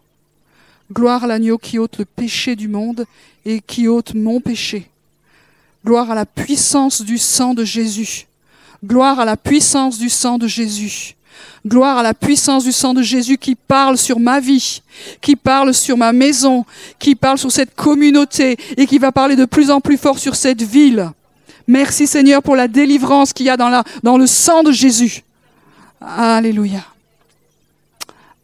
[0.93, 3.07] Gloire à l'agneau qui ôte le péché du monde
[3.45, 4.91] et qui ôte mon péché.
[5.85, 8.27] Gloire à la puissance du sang de Jésus.
[8.85, 11.15] Gloire à la puissance du sang de Jésus.
[11.67, 14.83] Gloire à la puissance du sang de Jésus qui parle sur ma vie,
[15.21, 16.65] qui parle sur ma maison,
[16.99, 20.37] qui parle sur cette communauté et qui va parler de plus en plus fort sur
[20.37, 21.11] cette ville.
[21.67, 25.23] Merci Seigneur pour la délivrance qu'il y a dans, la, dans le sang de Jésus.
[26.01, 26.85] Alléluia.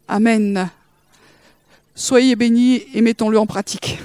[0.07, 0.69] Amen.
[1.95, 3.99] Soyez bénis et mettons-le en pratique.